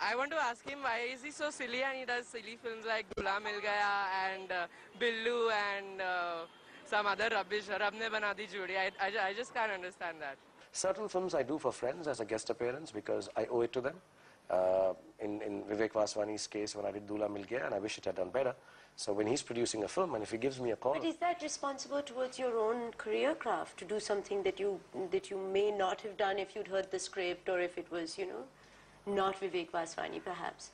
I 0.00 0.16
want 0.16 0.30
to 0.32 0.36
ask 0.36 0.68
him 0.68 0.82
why 0.82 0.98
is 1.12 1.22
he 1.22 1.30
so 1.30 1.50
silly 1.50 1.82
and 1.82 1.96
he 1.98 2.04
does 2.04 2.26
silly 2.26 2.58
films 2.62 2.84
like 2.86 3.06
Dulha 3.14 3.40
Mil 3.42 3.60
Gaya 3.60 3.94
and 4.26 4.52
uh, 4.52 4.66
Billu 5.00 5.50
and 5.50 6.00
uh, 6.00 6.46
some 6.84 7.06
other 7.06 7.28
rubbish. 7.30 7.68
Rab 7.68 7.94
ne 7.94 8.08
bana 8.08 8.34
di 8.36 8.46
jodi. 8.46 8.76
I, 8.76 8.90
I, 9.00 9.28
I 9.28 9.32
just 9.34 9.54
can't 9.54 9.72
understand 9.72 10.20
that. 10.20 10.36
Certain 10.72 11.08
films 11.08 11.34
I 11.34 11.42
do 11.42 11.58
for 11.58 11.72
friends 11.72 12.08
as 12.08 12.20
a 12.20 12.24
guest 12.24 12.50
appearance 12.50 12.90
because 12.90 13.28
I 13.36 13.46
owe 13.46 13.60
it 13.62 13.72
to 13.72 13.80
them. 13.80 13.94
Uh, 14.50 14.92
in, 15.20 15.40
in 15.42 15.62
Vivek 15.62 15.92
Vaswani's 15.92 16.46
case, 16.46 16.76
when 16.76 16.84
I 16.84 16.90
did 16.90 17.06
Dulha 17.06 17.30
Mil 17.30 17.44
Gaya, 17.44 17.64
and 17.64 17.74
I 17.74 17.78
wish 17.78 17.96
it 17.98 18.04
had 18.04 18.16
done 18.16 18.28
better. 18.28 18.54
So 18.96 19.12
when 19.12 19.26
he's 19.26 19.42
producing 19.42 19.84
a 19.84 19.88
film, 19.88 20.14
and 20.14 20.22
if 20.22 20.30
he 20.30 20.38
gives 20.38 20.60
me 20.60 20.70
a 20.70 20.76
call, 20.76 20.94
But 20.94 21.04
is 21.04 21.16
that 21.16 21.42
responsible 21.42 22.02
towards 22.02 22.38
your 22.38 22.56
own 22.58 22.92
career 22.92 23.34
craft 23.34 23.78
to 23.78 23.84
do 23.84 23.98
something 23.98 24.42
that 24.44 24.60
you 24.60 24.78
that 25.10 25.30
you 25.30 25.38
may 25.38 25.70
not 25.72 26.00
have 26.02 26.16
done 26.16 26.38
if 26.38 26.54
you'd 26.54 26.68
heard 26.68 26.90
the 26.90 26.98
script 26.98 27.48
or 27.48 27.58
if 27.58 27.76
it 27.76 27.90
was, 27.90 28.16
you 28.18 28.26
know, 28.26 28.44
not 29.06 29.40
Vivek 29.40 29.70
Vaswani 29.70 30.22
perhaps? 30.22 30.70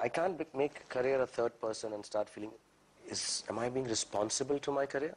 I 0.00 0.08
can't 0.08 0.40
make 0.54 0.88
career 0.88 1.20
a 1.22 1.26
third 1.26 1.60
person 1.60 1.92
and 1.92 2.04
start 2.04 2.28
feeling, 2.28 2.52
is 3.08 3.42
am 3.48 3.58
I 3.58 3.68
being 3.68 3.86
responsible 3.86 4.58
to 4.60 4.70
my 4.70 4.86
career? 4.86 5.14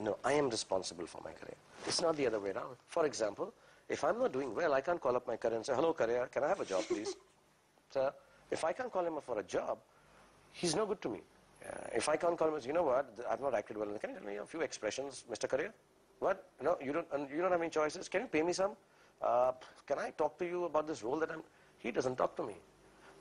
No, 0.00 0.16
I 0.24 0.32
am 0.32 0.48
responsible 0.48 1.06
for 1.06 1.20
my 1.22 1.32
career. 1.32 1.56
It's 1.86 2.00
not 2.00 2.16
the 2.16 2.26
other 2.26 2.40
way 2.40 2.50
around. 2.50 2.76
For 2.88 3.04
example, 3.06 3.52
if 3.88 4.04
I'm 4.04 4.18
not 4.18 4.32
doing 4.32 4.54
well, 4.54 4.72
I 4.72 4.80
can't 4.80 5.00
call 5.00 5.16
up 5.16 5.26
my 5.26 5.36
career 5.36 5.56
and 5.56 5.66
say, 5.66 5.74
hello 5.74 5.92
career, 5.92 6.28
can 6.32 6.44
I 6.44 6.48
have 6.48 6.60
a 6.60 6.64
job 6.64 6.84
please? 6.88 7.14
so 7.90 8.12
if 8.50 8.64
I 8.64 8.72
can't 8.72 8.92
call 8.92 9.04
him 9.06 9.16
up 9.16 9.24
for 9.24 9.38
a 9.38 9.42
job, 9.42 9.78
he's 10.52 10.74
no 10.74 10.86
good 10.86 11.00
to 11.02 11.08
me. 11.08 11.20
Uh, 11.66 11.72
if 11.94 12.08
I 12.08 12.16
can't 12.16 12.36
call 12.38 12.48
him, 12.48 12.54
and 12.54 12.62
say, 12.62 12.68
you 12.68 12.74
know 12.74 12.82
what, 12.82 13.18
I've 13.30 13.40
not 13.40 13.54
acted 13.54 13.76
well, 13.76 13.88
can 13.98 14.10
you 14.10 14.16
tell 14.16 14.26
me 14.26 14.36
a 14.36 14.44
few 14.44 14.60
expressions, 14.60 15.24
Mr. 15.30 15.48
Career? 15.48 15.72
What? 16.18 16.46
No, 16.62 16.76
you 16.82 16.92
don't, 16.92 17.06
you 17.30 17.40
don't 17.40 17.50
have 17.50 17.60
any 17.60 17.70
choices. 17.70 18.08
Can 18.08 18.22
you 18.22 18.26
pay 18.26 18.42
me 18.42 18.52
some? 18.52 18.72
Uh, 19.22 19.52
can 19.86 19.98
I 19.98 20.10
talk 20.10 20.38
to 20.38 20.44
you 20.44 20.64
about 20.64 20.86
this 20.86 21.02
role 21.02 21.18
that 21.20 21.30
I'm... 21.30 21.42
He 21.78 21.90
doesn't 21.90 22.16
talk 22.16 22.36
to 22.36 22.42
me. 22.42 22.54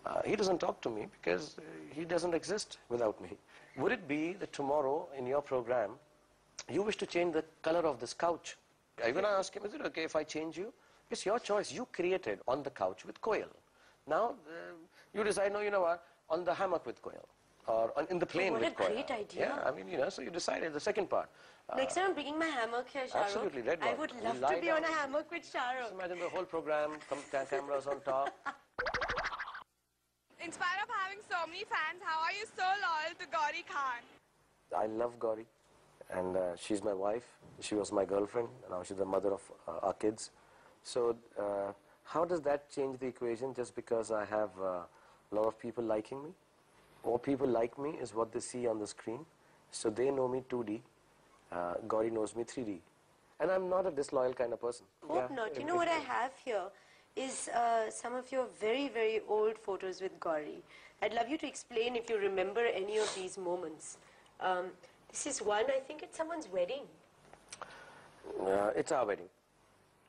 Uh, 0.06 0.22
he 0.26 0.36
doesn't 0.36 0.60
talk 0.60 0.82
to 0.82 0.90
me 0.90 1.08
because 1.12 1.56
uh, 1.58 1.62
he 1.94 2.04
doesn't 2.04 2.34
exist 2.34 2.78
without 2.90 3.22
me. 3.22 3.38
Would 3.78 3.92
it 3.92 4.08
be 4.08 4.34
that 4.34 4.52
tomorrow 4.52 5.08
in 5.18 5.26
your 5.26 5.42
program, 5.42 5.92
you 6.70 6.82
wish 6.82 6.98
to 6.98 7.06
change 7.06 7.34
the 7.34 7.46
color 7.62 7.86
of 7.88 8.00
this 8.00 8.14
couch? 8.14 8.58
Are 9.02 9.08
you 9.08 9.14
going 9.14 9.26
to 9.26 9.32
ask 9.32 9.56
him, 9.56 9.66
is 9.66 9.74
it 9.74 9.82
okay 9.88 10.04
if 10.04 10.16
I 10.16 10.24
change 10.24 10.58
you? 10.58 10.72
It's 11.10 11.26
your 11.26 11.40
choice. 11.40 11.72
You 11.72 11.88
created 11.92 12.40
on 12.48 12.64
the 12.64 12.70
couch 12.70 13.06
with 13.06 13.20
Koel. 13.22 13.48
Now, 14.08 14.36
uh, 14.48 14.74
you 15.14 15.24
decide, 15.24 15.54
no, 15.54 15.60
you 15.62 15.72
know 15.72 15.82
what, 15.82 16.04
on 16.30 16.44
the 16.44 16.54
hammock 16.54 16.86
with 16.86 17.02
Koel. 17.02 17.26
Or 17.66 17.98
on, 17.98 18.08
in 18.10 18.20
the 18.20 18.26
plane 18.26 18.54
what 18.54 18.62
with 18.62 18.74
a 18.74 18.76
Koel. 18.76 18.88
great 18.94 19.12
idea. 19.12 19.48
Yeah, 19.48 19.64
I 19.66 19.72
mean, 19.72 19.88
you 19.88 19.98
know, 19.98 20.10
so 20.10 20.22
you 20.22 20.30
decided 20.30 20.74
the 20.74 20.80
second 20.80 21.10
part. 21.10 21.30
Uh, 21.70 21.78
Next 21.78 21.96
time 21.96 22.08
I'm 22.08 22.14
bringing 22.14 22.38
my 22.38 22.46
hammock 22.46 22.88
here, 22.90 23.08
Shah 23.08 23.20
Absolutely, 23.20 23.62
red 23.62 23.80
I 23.82 23.94
would 23.94 24.12
love 24.22 24.40
to 24.54 24.62
be 24.62 24.70
on 24.70 24.84
a 24.84 24.88
hammock 24.88 25.32
with 25.32 25.50
Shah 25.50 25.72
just 25.80 25.92
Rukh. 25.92 26.00
imagine 26.00 26.20
the 26.20 26.30
whole 26.30 26.44
program, 26.44 26.92
com- 27.10 27.46
cameras 27.50 27.88
on 27.88 28.02
top. 28.02 28.34
In 30.44 30.52
spite 30.52 30.80
of 30.84 30.90
having 31.02 31.20
so 31.30 31.38
many 31.48 31.64
fans, 31.64 32.02
how 32.04 32.20
are 32.20 32.34
you 32.34 32.46
so 32.58 32.64
loyal 32.64 33.16
to 33.18 33.26
Gauri 33.32 33.64
Khan? 33.70 34.04
I 34.78 34.88
love 34.88 35.18
Gauri, 35.18 35.46
and 36.14 36.38
uh, 36.38 36.56
she's 36.56 36.84
my 36.84 36.94
wife. 36.94 37.26
She 37.60 37.76
was 37.76 37.92
my 37.92 38.06
girlfriend. 38.06 38.50
Now 38.70 38.84
she's 38.84 38.98
the 38.98 39.06
mother 39.06 39.34
of 39.34 39.42
uh, 39.68 39.88
our 39.88 39.94
kids. 39.94 40.32
So, 40.84 41.16
uh, 41.40 41.72
how 42.04 42.26
does 42.26 42.42
that 42.42 42.70
change 42.70 43.00
the 43.00 43.08
equation 43.08 43.54
just 43.54 43.76
because 43.76 44.12
I 44.12 44.26
have 44.26 44.50
uh, 44.60 44.82
a 45.32 45.32
lot 45.32 45.46
of 45.46 45.60
people 45.60 45.84
liking 45.84 46.24
me? 46.24 46.30
What 47.04 47.24
people 47.24 47.48
like 47.48 47.78
me 47.80 47.92
is 48.02 48.14
what 48.14 48.32
they 48.32 48.40
see 48.40 48.68
on 48.68 48.80
the 48.80 48.88
screen. 48.88 49.26
So 49.72 49.90
they 49.90 50.12
know 50.12 50.28
me 50.28 50.44
2D. 50.50 50.82
Uh, 51.52 51.74
Gauri 51.88 52.10
knows 52.10 52.36
me 52.36 52.44
3D. 52.44 52.80
And 53.40 53.52
I'm 53.52 53.70
not 53.70 53.86
a 53.86 53.92
disloyal 53.92 54.34
kind 54.34 54.54
of 54.54 54.62
person. 54.62 54.86
Hope 55.08 55.30
Yeah, 55.30 55.36
not. 55.36 55.60
You 55.60 55.66
know 55.66 55.76
what 55.76 55.88
I 55.88 56.00
have 56.00 56.32
here 56.44 56.66
is 57.16 57.50
uh, 57.50 57.90
some 57.90 58.16
of 58.16 58.32
your 58.32 58.48
very, 58.60 58.88
very 58.88 59.22
old 59.28 59.58
photos 59.58 60.02
with 60.02 60.20
Gauri. 60.20 60.64
I'd 61.02 61.14
love 61.14 61.30
you 61.30 61.38
to 61.38 61.48
explain 61.48 61.96
if 61.96 62.10
you 62.10 62.18
remember 62.18 62.66
any 62.66 62.98
of 62.98 63.14
these 63.16 63.38
moments. 63.38 63.98
Um, 64.40 64.72
this 65.14 65.28
is 65.28 65.42
one, 65.42 65.66
I 65.70 65.80
think 65.80 66.02
it's 66.02 66.18
someone's 66.18 66.48
wedding. 66.52 66.82
Uh, 68.42 68.72
it's 68.76 68.92
our 68.92 69.06
wedding. 69.06 69.28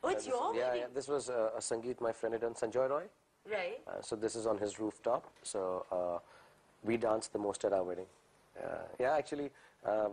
Oh, 0.03 0.09
it's 0.09 0.25
This- 0.25 0.33
your 0.33 0.55
yeah, 0.55 0.69
wedding? 0.69 0.81
yeah. 0.81 0.87
This 0.95 1.09
was 1.09 1.29
uh, 1.29 1.51
a 1.57 1.61
Sangeet 1.61 2.01
my 2.01 2.13
friend 2.13 2.33
had 2.33 2.41
done, 2.43 2.55
Sanjoy 2.55 2.89
Roy. 2.89 3.05
Right. 3.51 3.81
Uh, 3.87 4.01
so 4.01 4.17
this 4.17 4.35
is 4.35 4.47
on 4.47 4.57
his 4.59 4.79
rooftop. 4.81 5.25
So 5.43 5.85
uh, 5.93 6.19
we 6.83 6.97
danced 6.97 7.33
the 7.35 7.39
most 7.39 7.65
at 7.67 7.73
our 7.75 7.83
wedding. 7.85 8.07
Uh, 8.59 8.69
yeah, 8.99 9.13
actually, 9.15 9.51
uh, 9.87 9.91
uh, 9.91 10.09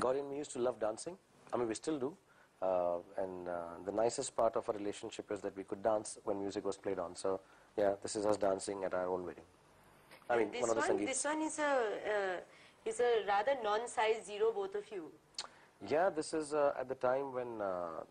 Gauri 0.00 0.18
and 0.18 0.28
me 0.30 0.38
used 0.38 0.50
to 0.52 0.58
love 0.58 0.80
dancing. 0.80 1.16
I 1.52 1.56
mean, 1.56 1.68
we 1.68 1.74
still 1.74 1.98
do. 1.98 2.16
Uh, 2.60 2.98
and 3.16 3.48
uh, 3.48 3.52
the 3.86 3.92
nicest 3.92 4.36
part 4.36 4.56
of 4.56 4.68
our 4.68 4.74
relationship 4.74 5.30
is 5.30 5.40
that 5.40 5.56
we 5.56 5.62
could 5.64 5.82
dance 5.82 6.18
when 6.24 6.40
music 6.40 6.64
was 6.64 6.76
played 6.76 6.98
on. 6.98 7.14
So 7.14 7.40
yeah, 7.76 7.94
this 8.02 8.16
is 8.16 8.26
us 8.26 8.36
dancing 8.36 8.82
at 8.84 8.92
our 8.94 9.06
own 9.06 9.24
wedding. 9.24 9.44
I 10.28 10.36
mean, 10.36 10.50
this 10.50 10.60
one 10.62 10.70
of 10.70 10.76
the 10.76 10.80
one, 10.82 10.98
Sangeets. 10.98 11.06
this 11.06 11.24
one 11.24 11.42
is 11.42 11.58
a 11.58 12.40
is 12.84 13.00
a 13.00 13.26
rather 13.26 13.52
non-size 13.62 14.24
zero, 14.24 14.52
both 14.52 14.74
of 14.74 14.84
you. 14.90 15.10
Yeah, 15.88 16.10
this 16.10 16.34
is 16.34 16.52
uh, 16.52 16.72
at 16.78 16.88
the 16.88 16.94
time 16.94 17.32
when 17.32 17.60
uh, 17.60 18.02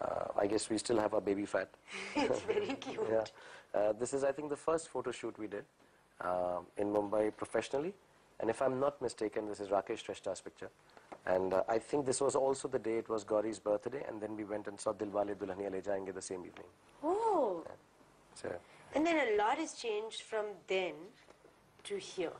uh, 0.00 0.28
I 0.38 0.46
guess 0.46 0.68
we 0.70 0.78
still 0.78 0.98
have 0.98 1.14
our 1.14 1.20
baby 1.20 1.46
fat. 1.46 1.68
it's 2.16 2.40
very 2.42 2.66
cute. 2.80 3.00
Yeah. 3.10 3.24
Uh, 3.74 3.92
this 3.92 4.12
is, 4.14 4.24
I 4.24 4.32
think, 4.32 4.50
the 4.50 4.56
first 4.56 4.88
photo 4.88 5.10
shoot 5.10 5.38
we 5.38 5.46
did 5.46 5.64
uh, 6.20 6.58
in 6.76 6.88
Mumbai 6.88 7.36
professionally. 7.36 7.92
And 8.40 8.50
if 8.50 8.60
I'm 8.60 8.78
not 8.78 9.00
mistaken, 9.00 9.46
this 9.48 9.60
is 9.60 9.68
Rakesh 9.68 10.04
Shrestha's 10.04 10.40
picture. 10.40 10.68
And 11.26 11.54
uh, 11.54 11.62
I 11.68 11.78
think 11.78 12.06
this 12.06 12.20
was 12.20 12.36
also 12.36 12.68
the 12.68 12.78
day 12.78 12.98
it 12.98 13.08
was 13.08 13.24
Gauri's 13.24 13.58
birthday, 13.58 14.04
and 14.06 14.20
then 14.20 14.36
we 14.36 14.44
went 14.44 14.68
and 14.68 14.78
saw 14.78 14.92
Dilwale 14.92 15.34
Dulhaniya 15.34 15.72
Le 15.72 15.80
Jayenge 15.80 16.14
the 16.14 16.22
same 16.22 16.40
evening. 16.40 16.66
Oh, 17.02 17.64
So, 18.34 18.52
and 18.94 19.04
then 19.06 19.16
a 19.16 19.36
lot 19.36 19.58
has 19.58 19.72
changed 19.72 20.22
from 20.22 20.44
then 20.68 20.94
to 21.84 21.96
here. 21.96 22.32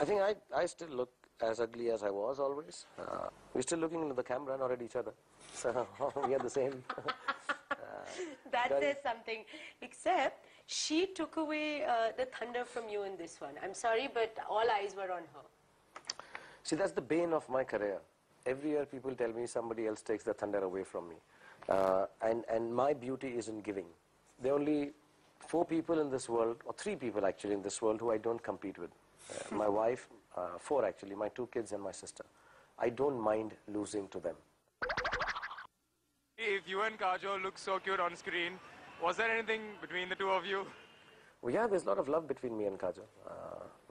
I 0.00 0.04
think 0.04 0.20
I, 0.20 0.34
I 0.54 0.66
still 0.66 0.88
look 0.88 1.10
as 1.40 1.60
ugly 1.60 1.90
as 1.90 2.02
I 2.02 2.10
was 2.10 2.38
always. 2.38 2.86
Uh, 2.98 3.28
we're 3.54 3.62
still 3.62 3.78
looking 3.78 4.02
into 4.02 4.14
the 4.14 4.22
camera, 4.22 4.56
not 4.56 4.70
at 4.70 4.82
each 4.82 4.96
other. 4.96 5.12
So 5.54 5.88
we 6.26 6.34
are 6.34 6.38
the 6.38 6.50
same. 6.50 6.84
That 8.52 8.70
says 8.80 8.96
something. 9.02 9.44
Except 9.82 10.46
she 10.66 11.06
took 11.06 11.36
away 11.36 11.84
uh, 11.84 12.12
the 12.16 12.26
thunder 12.26 12.64
from 12.64 12.88
you 12.88 13.02
in 13.02 13.16
this 13.16 13.40
one. 13.40 13.54
I'm 13.62 13.74
sorry, 13.74 14.08
but 14.12 14.34
all 14.48 14.64
eyes 14.70 14.94
were 14.96 15.12
on 15.12 15.24
her. 15.34 15.44
See, 16.62 16.76
that's 16.76 16.92
the 16.92 17.02
bane 17.02 17.32
of 17.32 17.48
my 17.48 17.64
career. 17.64 17.98
Every 18.46 18.70
year 18.70 18.86
people 18.86 19.14
tell 19.14 19.32
me 19.32 19.46
somebody 19.46 19.86
else 19.86 20.00
takes 20.00 20.24
the 20.24 20.32
thunder 20.32 20.58
away 20.58 20.84
from 20.84 21.08
me. 21.10 21.16
Uh, 21.68 22.06
and, 22.22 22.44
and 22.50 22.74
my 22.74 22.94
beauty 22.94 23.28
is 23.28 23.48
in 23.48 23.60
giving. 23.60 23.86
There 24.42 24.52
are 24.52 24.58
only 24.58 24.92
four 25.46 25.64
people 25.64 26.00
in 26.00 26.10
this 26.10 26.28
world, 26.28 26.56
or 26.64 26.72
three 26.72 26.96
people 26.96 27.26
actually 27.26 27.54
in 27.54 27.62
this 27.62 27.82
world, 27.82 28.00
who 28.00 28.10
I 28.10 28.16
don't 28.18 28.42
compete 28.42 28.78
with. 28.78 28.90
Uh, 29.30 29.54
my 29.54 29.68
wife, 29.68 30.08
uh, 30.36 30.58
four 30.58 30.84
actually, 30.84 31.14
my 31.14 31.28
two 31.28 31.48
kids 31.52 31.72
and 31.72 31.82
my 31.82 31.92
sister. 31.92 32.24
I 32.78 32.88
don't 32.90 33.20
mind 33.20 33.54
losing 33.66 34.08
to 34.08 34.20
them. 34.20 34.36
If 36.36 36.68
you 36.68 36.82
and 36.82 36.98
Kajol 36.98 37.42
look 37.42 37.58
so 37.58 37.78
cute 37.78 38.00
on 38.00 38.14
screen, 38.16 38.52
was 39.02 39.16
there 39.16 39.30
anything 39.30 39.60
between 39.80 40.08
the 40.08 40.14
two 40.14 40.30
of 40.30 40.46
you? 40.46 40.64
Well, 41.42 41.52
yeah, 41.52 41.66
there's 41.66 41.84
a 41.84 41.88
lot 41.88 41.98
of 41.98 42.08
love 42.08 42.26
between 42.26 42.56
me 42.56 42.66
and 42.66 42.78
Kajol. 42.78 43.06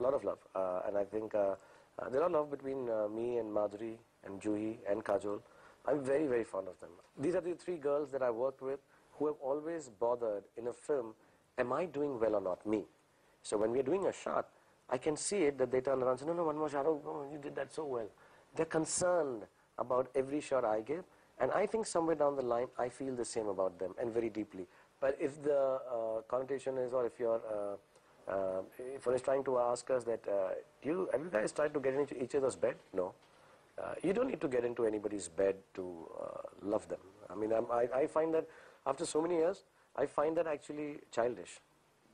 A 0.00 0.02
lot 0.02 0.14
of 0.14 0.24
love. 0.24 0.38
Uh, 0.54 0.80
and 0.86 0.96
I 0.96 1.04
think 1.04 1.34
uh, 1.34 1.54
uh, 1.98 2.08
there's 2.10 2.16
a 2.16 2.20
lot 2.20 2.26
of 2.26 2.32
love 2.32 2.50
between 2.50 2.88
uh, 2.88 3.08
me 3.08 3.38
and 3.38 3.50
Madhuri 3.50 3.96
and 4.24 4.40
Juhi 4.40 4.78
and 4.90 5.04
Kajol. 5.04 5.40
I'm 5.86 6.02
very, 6.02 6.26
very 6.26 6.44
fond 6.44 6.68
of 6.68 6.78
them. 6.80 6.90
These 7.18 7.34
are 7.34 7.40
the 7.40 7.54
three 7.54 7.76
girls 7.76 8.10
that 8.12 8.22
I 8.22 8.30
worked 8.30 8.62
with 8.62 8.80
who 9.12 9.26
have 9.26 9.36
always 9.42 9.88
bothered 9.88 10.44
in 10.56 10.68
a 10.68 10.72
film, 10.72 11.14
am 11.58 11.72
I 11.72 11.86
doing 11.86 12.20
well 12.20 12.36
or 12.36 12.40
not? 12.40 12.64
Me. 12.66 12.84
So 13.42 13.56
when 13.56 13.72
we're 13.72 13.82
doing 13.82 14.06
a 14.06 14.12
shot, 14.12 14.48
I 14.90 14.98
can 14.98 15.16
see 15.16 15.38
it 15.38 15.58
that 15.58 15.70
they 15.70 15.80
turn 15.80 16.02
around 16.02 16.12
and 16.12 16.20
say, 16.20 16.26
no, 16.26 16.32
no, 16.32 16.44
one 16.44 16.56
more 16.56 16.68
shot. 16.68 16.86
Oh, 16.86 17.00
oh, 17.06 17.26
you 17.30 17.38
did 17.38 17.54
that 17.56 17.72
so 17.72 17.84
well. 17.84 18.08
They're 18.56 18.66
concerned 18.66 19.42
about 19.78 20.08
every 20.14 20.40
shot 20.40 20.64
I 20.64 20.80
give. 20.80 21.04
And 21.40 21.52
I 21.52 21.66
think 21.66 21.86
somewhere 21.86 22.16
down 22.16 22.36
the 22.36 22.42
line, 22.42 22.66
I 22.78 22.88
feel 22.88 23.14
the 23.14 23.24
same 23.24 23.46
about 23.46 23.78
them 23.78 23.94
and 24.00 24.12
very 24.12 24.28
deeply. 24.28 24.66
But 25.00 25.16
if 25.20 25.40
the 25.42 25.58
uh, 25.58 26.22
connotation 26.26 26.78
is, 26.78 26.92
or 26.92 27.06
if 27.06 27.12
you're, 27.20 27.40
uh, 27.48 28.30
uh, 28.30 28.62
if 28.96 29.06
one 29.06 29.14
is 29.14 29.22
trying 29.22 29.44
to 29.44 29.58
ask 29.58 29.88
us 29.90 30.04
that, 30.04 30.26
uh, 30.26 30.54
do 30.82 30.88
you, 30.88 31.08
have 31.12 31.22
you 31.22 31.30
guys 31.30 31.52
tried 31.52 31.72
to 31.74 31.80
get 31.80 31.94
into 31.94 32.20
each 32.20 32.34
other's 32.34 32.56
bed? 32.56 32.74
No. 32.92 33.14
Uh, 33.80 33.94
you 34.02 34.12
don't 34.12 34.26
need 34.26 34.40
to 34.40 34.48
get 34.48 34.64
into 34.64 34.84
anybody's 34.84 35.28
bed 35.28 35.54
to 35.74 36.08
uh, 36.20 36.48
love 36.62 36.88
them. 36.88 36.98
I 37.30 37.36
mean, 37.36 37.52
I'm, 37.52 37.66
I, 37.70 37.88
I 37.94 38.06
find 38.06 38.34
that 38.34 38.48
after 38.86 39.06
so 39.06 39.22
many 39.22 39.36
years, 39.36 39.62
I 39.94 40.06
find 40.06 40.36
that 40.36 40.48
actually 40.48 40.96
childish. 41.12 41.60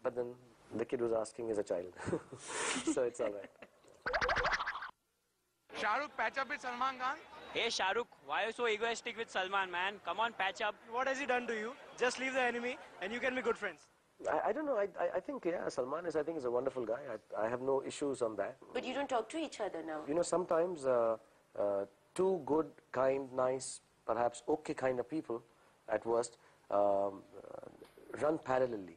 But 0.02 0.14
then 0.14 0.34
the 0.78 0.84
kid 0.84 1.00
who's 1.00 1.12
asking 1.12 1.48
is 1.50 1.58
a 1.58 1.62
child. 1.62 1.92
so 2.92 3.02
it's 3.02 3.20
all 3.20 3.32
right. 3.32 3.50
Shahrukh 5.80 6.16
patch 6.16 6.38
up 6.38 6.48
with 6.48 6.60
Salman 6.60 6.98
Khan? 6.98 7.16
Hey 7.52 7.68
Shahrukh, 7.68 8.06
why 8.26 8.44
are 8.44 8.46
you 8.46 8.52
so 8.52 8.68
egoistic 8.68 9.16
with 9.16 9.30
Salman, 9.30 9.70
man? 9.70 9.94
Come 10.04 10.20
on, 10.20 10.32
patch 10.32 10.62
up. 10.62 10.74
What 10.90 11.08
has 11.08 11.18
he 11.18 11.26
done 11.26 11.46
to 11.46 11.54
you? 11.54 11.72
Just 11.98 12.18
leave 12.18 12.34
the 12.34 12.42
enemy 12.42 12.78
and 13.02 13.12
you 13.12 13.20
can 13.20 13.34
be 13.34 13.42
good 13.42 13.56
friends. 13.56 13.88
I, 14.30 14.48
I 14.48 14.52
don't 14.52 14.66
know. 14.66 14.76
I, 14.76 14.88
I, 15.00 15.16
I 15.16 15.20
think, 15.20 15.44
yeah, 15.44 15.68
Salman 15.68 16.06
is, 16.06 16.16
I 16.16 16.22
think, 16.22 16.38
is 16.38 16.44
a 16.44 16.50
wonderful 16.50 16.84
guy. 16.84 17.00
I, 17.12 17.46
I 17.46 17.48
have 17.48 17.60
no 17.60 17.82
issues 17.84 18.22
on 18.22 18.36
that. 18.36 18.56
But 18.72 18.84
you 18.84 18.94
don't 18.94 19.08
talk 19.08 19.28
to 19.30 19.36
each 19.36 19.60
other 19.60 19.82
now. 19.86 20.00
You 20.08 20.14
know, 20.14 20.22
sometimes 20.22 20.86
uh, 20.86 21.16
uh, 21.58 21.84
two 22.14 22.42
good, 22.46 22.66
kind, 22.92 23.32
nice, 23.32 23.80
perhaps 24.06 24.42
okay 24.48 24.74
kind 24.74 25.00
of 25.00 25.08
people, 25.08 25.42
at 25.88 26.04
worst, 26.06 26.38
um, 26.70 26.78
uh, 26.80 28.20
run 28.20 28.38
parallelly. 28.38 28.96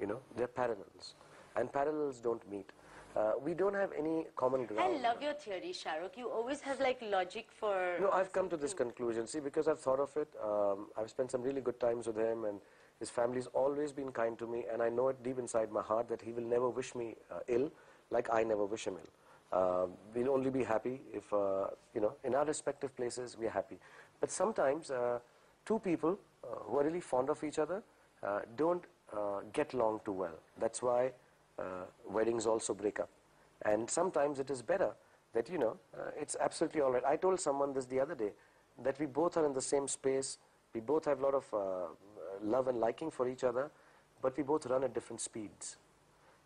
You 0.00 0.06
know, 0.06 0.20
they're 0.36 0.46
parallels. 0.46 1.14
And 1.56 1.72
parallels 1.72 2.20
don't 2.20 2.48
meet. 2.50 2.70
Uh, 3.14 3.32
we 3.42 3.52
don't 3.52 3.74
have 3.74 3.90
any 3.96 4.26
common 4.36 4.64
ground. 4.64 4.94
I 4.94 5.08
love 5.08 5.20
your 5.20 5.34
theory, 5.34 5.74
Shahrukh. 5.74 6.16
You 6.16 6.30
always 6.30 6.62
have 6.62 6.80
like 6.80 7.02
logic 7.02 7.48
for. 7.50 7.96
No, 8.00 8.10
I've 8.10 8.32
come 8.32 8.48
to 8.48 8.56
this 8.56 8.72
conclusion. 8.72 9.26
See, 9.26 9.40
because 9.40 9.68
I've 9.68 9.80
thought 9.80 10.00
of 10.00 10.16
it, 10.16 10.28
um, 10.42 10.86
I've 10.96 11.10
spent 11.10 11.30
some 11.30 11.42
really 11.42 11.60
good 11.60 11.78
times 11.78 12.06
with 12.06 12.16
him, 12.16 12.44
and 12.46 12.58
his 12.98 13.10
family's 13.10 13.48
always 13.48 13.92
been 13.92 14.12
kind 14.12 14.38
to 14.38 14.46
me, 14.46 14.64
and 14.72 14.82
I 14.82 14.88
know 14.88 15.08
it 15.08 15.22
deep 15.22 15.38
inside 15.38 15.70
my 15.70 15.82
heart 15.82 16.08
that 16.08 16.22
he 16.22 16.32
will 16.32 16.44
never 16.44 16.70
wish 16.70 16.94
me 16.94 17.16
uh, 17.30 17.40
ill, 17.48 17.70
like 18.10 18.32
I 18.32 18.44
never 18.44 18.64
wish 18.64 18.86
him 18.86 18.94
ill. 18.94 19.10
Uh, 19.52 19.86
we'll 20.14 20.30
only 20.30 20.48
be 20.48 20.64
happy 20.64 21.02
if, 21.12 21.30
uh, 21.34 21.66
you 21.94 22.00
know, 22.00 22.14
in 22.24 22.34
our 22.34 22.46
respective 22.46 22.96
places, 22.96 23.36
we're 23.38 23.50
happy. 23.50 23.78
But 24.20 24.30
sometimes, 24.30 24.90
uh, 24.90 25.18
two 25.66 25.78
people 25.78 26.18
uh, 26.44 26.46
who 26.64 26.78
are 26.78 26.84
really 26.84 27.00
fond 27.00 27.28
of 27.28 27.44
each 27.44 27.58
other 27.58 27.82
uh, 28.22 28.40
don't 28.56 28.84
get 29.52 29.74
along 29.74 30.00
too 30.04 30.12
well. 30.12 30.38
That's 30.58 30.82
why 30.82 31.12
uh, 31.58 31.84
weddings 32.08 32.46
also 32.46 32.74
break 32.74 33.00
up. 33.00 33.08
And 33.64 33.88
sometimes 33.88 34.38
it 34.40 34.50
is 34.50 34.62
better 34.62 34.90
that, 35.34 35.48
you 35.48 35.58
know, 35.58 35.76
uh, 35.96 36.10
it's 36.20 36.36
absolutely 36.40 36.80
all 36.80 36.90
right. 36.90 37.04
I 37.04 37.16
told 37.16 37.40
someone 37.40 37.72
this 37.72 37.86
the 37.86 38.00
other 38.00 38.14
day, 38.14 38.32
that 38.82 38.98
we 38.98 39.06
both 39.06 39.36
are 39.36 39.46
in 39.46 39.52
the 39.52 39.60
same 39.60 39.86
space, 39.86 40.38
we 40.74 40.80
both 40.80 41.04
have 41.04 41.20
a 41.20 41.22
lot 41.22 41.34
of 41.34 41.44
uh, 41.52 41.58
love 42.42 42.68
and 42.68 42.78
liking 42.78 43.10
for 43.10 43.28
each 43.28 43.44
other, 43.44 43.70
but 44.20 44.36
we 44.36 44.42
both 44.42 44.66
run 44.66 44.84
at 44.84 44.94
different 44.94 45.20
speeds. 45.20 45.76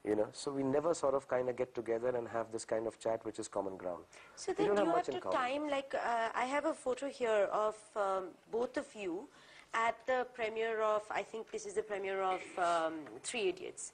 You 0.05 0.15
know, 0.15 0.29
so 0.33 0.53
we 0.53 0.63
never 0.63 0.95
sort 0.95 1.15
of 1.15 1.27
kind 1.27 1.49
of 1.49 1.57
get 1.57 1.75
together 1.75 2.11
and 2.11 2.29
have 2.29 2.53
this 2.53 2.65
kind 2.65 2.87
of 2.87 2.97
chat 3.01 3.25
which 3.25 3.41
is 3.41 3.49
common 3.49 3.77
ground. 3.77 4.05
So 4.37 4.53
then 4.53 4.67
you 4.67 4.75
have 4.77 4.87
have 4.87 5.05
to 5.07 5.21
time 5.21 5.69
like 5.69 5.95
uh, 5.95 6.29
I 6.33 6.45
have 6.45 6.67
a 6.67 6.75
photo 6.75 7.09
here 7.09 7.49
of 7.53 7.75
um, 7.97 8.29
both 8.53 8.77
of 8.77 8.87
you 8.95 9.29
at 9.75 9.97
the 10.07 10.27
premiere 10.35 10.81
of 10.83 11.03
I 11.11 11.23
think 11.23 11.51
this 11.51 11.67
is 11.67 11.75
the 11.75 11.83
premiere 11.83 12.23
of 12.23 12.41
um, 12.59 12.95
Three 13.23 13.49
Idiots, 13.49 13.93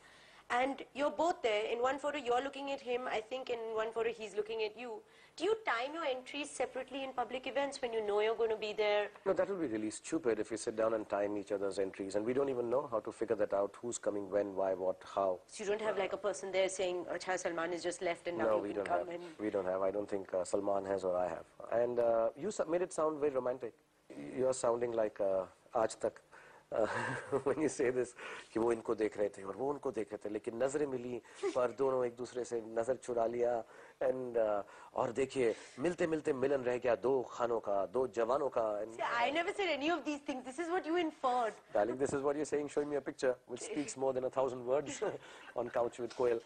and 0.50 0.82
you're 0.94 1.10
both 1.10 1.42
there. 1.42 1.64
In 1.72 1.80
one 1.80 1.98
photo 1.98 2.18
you're 2.18 2.42
looking 2.42 2.70
at 2.72 2.80
him. 2.80 3.02
I 3.06 3.20
think 3.20 3.50
in 3.50 3.58
one 3.74 3.92
photo 3.92 4.10
he's 4.12 4.34
looking 4.36 4.62
at 4.62 4.78
you. 4.78 5.00
Do 5.34 5.44
you 5.44 5.56
time 5.64 5.94
your 5.94 6.04
entries 6.04 6.50
separately 6.50 7.04
in 7.04 7.14
public 7.14 7.46
events 7.46 7.80
when 7.80 7.90
you 7.94 8.06
know 8.06 8.20
you're 8.20 8.34
going 8.34 8.50
to 8.50 8.56
be 8.56 8.74
there? 8.74 9.08
No, 9.24 9.32
that 9.32 9.48
will 9.48 9.56
be 9.56 9.66
really 9.66 9.90
stupid 9.90 10.38
if 10.38 10.50
we 10.50 10.58
sit 10.58 10.76
down 10.76 10.92
and 10.92 11.08
time 11.08 11.38
each 11.38 11.52
other's 11.52 11.78
entries, 11.78 12.16
and 12.16 12.26
we 12.26 12.34
don't 12.34 12.50
even 12.50 12.68
know 12.68 12.86
how 12.90 13.00
to 13.00 13.10
figure 13.10 13.36
that 13.36 13.54
out, 13.54 13.74
who's 13.80 13.96
coming 13.96 14.28
when, 14.30 14.54
why, 14.54 14.74
what, 14.74 15.00
how. 15.14 15.38
So 15.46 15.64
you 15.64 15.70
don't 15.70 15.80
have 15.80 15.96
like 15.96 16.12
a 16.12 16.18
person 16.18 16.52
there 16.52 16.68
saying, 16.68 17.06
"Acha, 17.10 17.38
Salman 17.38 17.72
has 17.72 17.82
just 17.82 18.02
left 18.02 18.28
and 18.28 18.36
now 18.36 18.44
No, 18.44 18.58
we 18.58 18.74
don't 18.74 18.84
come 18.84 18.98
have. 18.98 19.08
and." 19.08 19.22
We 19.40 19.48
don't 19.48 19.64
have. 19.64 19.80
I 19.80 19.90
don't 19.90 20.08
think 20.08 20.34
uh, 20.34 20.44
Salman 20.44 20.84
has 20.84 21.02
or 21.02 21.16
I 21.16 21.28
have. 21.28 21.46
And 21.72 21.98
uh, 21.98 22.28
you 22.38 22.52
made 22.68 22.82
it 22.82 22.92
sound 22.92 23.18
very 23.18 23.32
romantic. 23.32 23.72
You're 24.36 24.52
sounding 24.52 24.92
like 24.92 25.18
uh, 25.18 25.44
आज 25.74 25.96
तक 26.00 26.20
से 27.68 27.90
this 27.92 28.12
कि 28.52 28.60
वो 28.60 28.70
इनको 28.72 28.94
देख 28.94 29.16
रहे 29.18 29.28
थे 29.28 29.42
और 29.44 29.56
वो 29.56 29.68
उनको 29.70 29.90
देख 29.92 30.12
रहे 30.12 30.24
थे 30.24 30.32
लेकिन 30.32 30.62
नज़रें 30.62 30.86
मिली 30.86 31.20
पर 31.46 31.74
दोनों 31.78 32.04
एक 32.06 32.16
दूसरे 32.16 32.44
से 32.44 32.60
नज़र 32.68 32.96
चुरा 32.96 33.26
लिया 33.26 33.52
एंड 34.02 34.38
uh, 34.38 34.62
और 34.94 35.12
देखिए 35.12 35.54
मिलते 35.78 36.06
मिलते 36.06 36.32
मिलन 36.34 36.62
रह 36.62 36.78
गया 36.78 36.94
दो 36.96 37.12
खानों 37.30 37.58
का 37.60 37.84
दो 37.92 38.06
जवानों 38.16 38.48
का 38.48 38.64
I 39.10 39.30
never 39.32 39.52
said 39.52 39.70
any 39.70 39.90
of 39.90 40.00
these 40.04 40.26
things 40.28 40.44
this 40.44 40.60
is 40.60 40.70
what 40.70 40.86
you 40.86 40.96
darling 41.74 41.98
this 41.98 42.14
is 42.14 42.22
what 42.22 42.36
you 42.36 42.44
saying 42.46 42.68
showing 42.68 42.90
me 42.90 42.96
a 42.96 43.04
picture 43.06 43.34
which 43.48 43.62
speaks 43.62 43.98
more 43.98 44.14
than 44.14 44.28
1000 44.28 44.66
words 44.66 45.02
on 45.56 45.68
couch 45.70 46.00
with 46.00 46.12
Koyal 46.12 46.40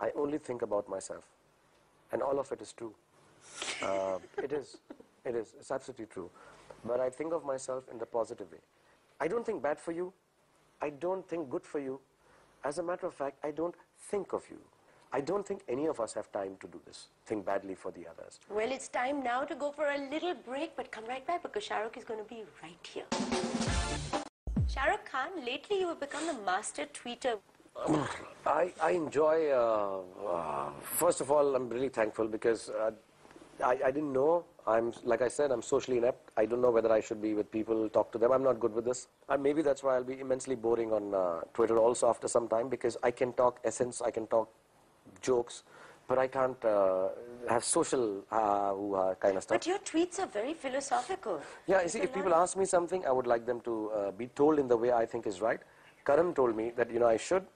I 0.00 0.10
only 0.16 0.38
think 0.38 0.62
about 0.62 0.88
myself. 0.88 1.24
And 2.12 2.22
all 2.22 2.38
of 2.38 2.50
it 2.52 2.60
is 2.60 2.72
true. 2.72 2.94
Uh, 3.82 4.18
it 4.42 4.52
is. 4.52 4.78
It 5.24 5.34
is. 5.34 5.54
It's 5.58 5.70
absolutely 5.70 6.06
true. 6.06 6.30
But 6.84 7.00
I 7.00 7.10
think 7.10 7.32
of 7.32 7.44
myself 7.44 7.84
in 7.90 7.98
the 7.98 8.06
positive 8.06 8.50
way. 8.52 8.58
I 9.20 9.28
don't 9.28 9.46
think 9.46 9.62
bad 9.62 9.80
for 9.80 9.92
you. 9.92 10.12
I 10.82 10.90
don't 10.90 11.26
think 11.28 11.48
good 11.50 11.64
for 11.64 11.78
you. 11.78 12.00
As 12.64 12.78
a 12.78 12.82
matter 12.82 13.06
of 13.06 13.14
fact, 13.14 13.38
I 13.42 13.50
don't 13.50 13.74
think 14.10 14.32
of 14.32 14.44
you. 14.50 14.58
I 15.12 15.20
don't 15.20 15.46
think 15.46 15.60
any 15.68 15.86
of 15.86 16.00
us 16.00 16.12
have 16.14 16.30
time 16.32 16.56
to 16.60 16.66
do 16.66 16.80
this. 16.84 17.08
Think 17.24 17.46
badly 17.46 17.74
for 17.76 17.92
the 17.92 18.06
others. 18.08 18.40
Well, 18.50 18.70
it's 18.72 18.88
time 18.88 19.22
now 19.22 19.44
to 19.44 19.54
go 19.54 19.70
for 19.70 19.86
a 19.86 19.98
little 20.10 20.34
break, 20.34 20.74
but 20.76 20.90
come 20.90 21.04
right 21.06 21.24
back 21.24 21.42
because 21.42 21.64
Shahrukh 21.68 21.96
is 21.96 22.04
going 22.04 22.18
to 22.18 22.28
be 22.28 22.42
right 22.62 22.84
here. 22.92 23.04
Shahrukh 24.68 25.04
Khan, 25.10 25.44
lately 25.46 25.78
you 25.78 25.88
have 25.88 26.00
become 26.00 26.26
the 26.26 26.34
master 26.44 26.86
tweeter. 26.86 27.38
I, 28.46 28.72
I 28.80 28.90
enjoy, 28.92 29.50
uh, 29.50 30.00
uh, 30.26 30.70
first 30.82 31.20
of 31.20 31.30
all, 31.30 31.54
I'm 31.54 31.68
really 31.68 31.88
thankful 31.88 32.28
because 32.28 32.70
uh, 32.70 32.90
I, 33.62 33.78
I 33.86 33.90
didn't 33.90 34.12
know. 34.12 34.44
I'm, 34.66 34.92
like 35.02 35.20
I 35.20 35.28
said, 35.28 35.50
I'm 35.50 35.60
socially 35.60 35.98
inept. 35.98 36.30
I 36.36 36.46
don't 36.46 36.62
know 36.62 36.70
whether 36.70 36.90
I 36.90 37.00
should 37.00 37.20
be 37.20 37.34
with 37.34 37.50
people, 37.50 37.88
talk 37.90 38.10
to 38.12 38.18
them. 38.18 38.32
I'm 38.32 38.42
not 38.42 38.60
good 38.60 38.72
with 38.74 38.84
this. 38.84 39.08
And 39.28 39.42
maybe 39.42 39.60
that's 39.60 39.82
why 39.82 39.94
I'll 39.94 40.04
be 40.04 40.20
immensely 40.20 40.54
boring 40.54 40.92
on 40.92 41.14
uh, 41.14 41.40
Twitter 41.52 41.78
also 41.78 42.08
after 42.08 42.28
some 42.28 42.48
time 42.48 42.68
because 42.68 42.96
I 43.02 43.10
can 43.10 43.32
talk 43.34 43.60
essence, 43.64 44.00
I 44.00 44.10
can 44.10 44.26
talk 44.28 44.48
jokes, 45.20 45.64
but 46.08 46.18
I 46.18 46.26
can't 46.26 46.62
uh, 46.64 47.08
have 47.48 47.64
social 47.64 48.24
uh, 48.30 49.14
kind 49.20 49.36
of 49.36 49.42
stuff. 49.42 49.58
But 49.58 49.66
your 49.66 49.78
tweets 49.78 50.18
are 50.18 50.26
very 50.26 50.54
philosophical. 50.54 51.40
Yeah, 51.66 51.82
you 51.82 51.88
see, 51.88 52.00
if 52.00 52.14
people 52.14 52.34
ask 52.34 52.56
me 52.56 52.64
something, 52.64 53.04
I 53.06 53.12
would 53.12 53.26
like 53.26 53.44
them 53.44 53.60
to 53.62 53.90
uh, 53.90 54.10
be 54.12 54.28
told 54.28 54.58
in 54.58 54.68
the 54.68 54.76
way 54.76 54.92
I 54.92 55.04
think 55.04 55.26
is 55.26 55.42
right. 55.42 55.60
Karan 56.06 56.34
told 56.34 56.56
me 56.56 56.72
that, 56.76 56.90
you 56.90 56.98
know, 56.98 57.06
I 57.06 57.16
should 57.16 57.46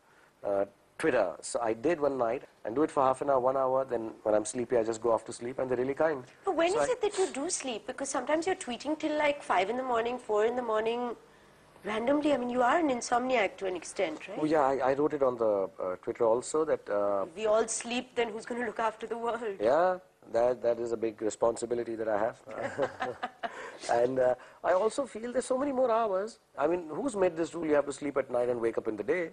uh, 0.44 0.64
Twitter. 0.98 1.32
So 1.42 1.60
I 1.60 1.74
did 1.74 2.00
one 2.00 2.18
night 2.18 2.42
and 2.64 2.74
do 2.74 2.82
it 2.82 2.90
for 2.90 3.02
half 3.02 3.22
an 3.22 3.30
hour, 3.30 3.38
one 3.38 3.56
hour. 3.56 3.84
Then 3.84 4.10
when 4.24 4.34
I'm 4.34 4.44
sleepy, 4.44 4.76
I 4.76 4.82
just 4.82 5.00
go 5.00 5.12
off 5.12 5.24
to 5.26 5.32
sleep 5.32 5.58
and 5.60 5.70
they're 5.70 5.78
really 5.78 5.94
kind. 5.94 6.24
But 6.44 6.56
when 6.56 6.68
is 6.68 6.74
So 6.74 6.80
I- 6.80 6.86
it 6.90 7.00
that 7.02 7.18
you 7.18 7.26
do 7.32 7.48
sleep? 7.50 7.86
Because 7.86 8.08
sometimes 8.08 8.46
you're 8.46 8.56
tweeting 8.56 8.98
till 8.98 9.16
like 9.16 9.42
5 9.42 9.70
in 9.70 9.76
the 9.76 9.82
morning, 9.82 10.18
4 10.18 10.44
in 10.46 10.56
the 10.56 10.62
morning, 10.62 11.14
randomly. 11.84 12.32
I 12.32 12.36
mean, 12.36 12.50
you 12.50 12.62
are 12.62 12.78
an 12.78 12.88
insomniac 12.90 13.56
to 13.58 13.66
an 13.66 13.76
extent, 13.76 14.26
right? 14.28 14.38
Oh, 14.40 14.44
yeah, 14.44 14.62
I, 14.62 14.90
I 14.90 14.94
wrote 14.94 15.12
it 15.14 15.22
on 15.22 15.36
the 15.38 15.70
uh, 15.80 15.96
Twitter 16.02 16.24
also 16.24 16.64
that, 16.64 16.88
uh, 16.90 17.26
We 17.36 17.46
all 17.46 17.66
sleep, 17.68 18.14
then 18.16 18.30
who's 18.30 18.44
going 18.44 18.60
to 18.60 18.66
look 18.66 18.80
after 18.80 19.06
the 19.06 19.16
world? 19.16 19.40
yeah, 19.60 19.98
that, 20.32 20.60
that 20.62 20.78
is 20.80 20.90
a 20.92 20.96
big 20.96 21.22
responsibility 21.22 21.94
that 21.94 22.08
I 22.08 22.18
have. 22.18 22.38
and 23.92 24.18
uh, 24.18 24.34
I 24.64 24.72
also 24.72 25.06
feel 25.06 25.32
there's 25.32 25.46
so 25.46 25.56
many 25.56 25.72
more 25.72 25.90
hours. 25.90 26.38
I 26.58 26.66
mean, 26.66 26.88
who's 26.90 27.14
made 27.14 27.36
this 27.36 27.54
rule 27.54 27.66
you 27.66 27.74
have 27.74 27.86
to 27.86 27.92
sleep 27.92 28.16
at 28.16 28.30
night 28.30 28.48
and 28.48 28.60
wake 28.60 28.76
up 28.78 28.88
in 28.88 28.96
the 28.96 29.04
day? 29.04 29.30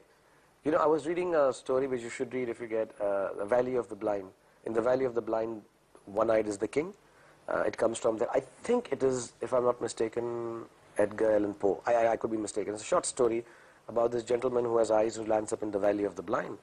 You 0.65 0.72
know, 0.72 0.79
I 0.79 0.88
was 0.88 1.05
reading 1.05 1.36
a 1.36 1.53
story 1.53 1.86
which 1.86 2.01
you 2.01 2.10
should 2.10 2.34
read 2.34 2.50
if 2.50 2.60
you 2.60 2.65
get 2.65 2.89
uh, 3.00 3.34
The 3.38 3.45
Valley 3.45 3.75
of 3.75 3.88
the 3.88 3.95
Blind. 3.95 4.29
In 4.65 4.74
The 4.74 4.81
Valley 4.81 5.05
of 5.05 5.13
the 5.13 5.22
Blind, 5.22 5.62
one-eyed 6.05 6.48
is 6.48 6.57
the 6.57 6.67
king. 6.67 6.91
Uh, 7.48 7.60
it 7.67 7.77
comes 7.77 8.00
from 8.00 8.17
there. 8.17 8.31
I 8.31 8.39
think 8.39 8.89
it 8.91 9.03
is, 9.03 9.34
if 9.41 9.53
I'm 9.53 9.63
not 9.63 9.79
mistaken, 9.79 10.63
Edgar 10.98 11.36
Allan 11.36 11.53
Poe. 11.53 11.84
I, 11.86 11.93
I, 11.93 12.12
I 12.13 12.15
could 12.15 12.31
be 12.31 12.38
mistaken. 12.38 12.74
It's 12.74 12.81
a 12.81 12.86
short 12.86 13.05
story 13.05 13.45
about 13.88 14.12
this 14.12 14.24
gentleman 14.24 14.65
who 14.65 14.79
has 14.79 14.89
eyes 14.89 15.15
who 15.15 15.25
lands 15.25 15.53
up 15.53 15.62
in 15.62 15.69
the 15.69 15.77
Valley 15.77 16.03
of 16.03 16.15
the 16.15 16.24
Blind. 16.24 16.57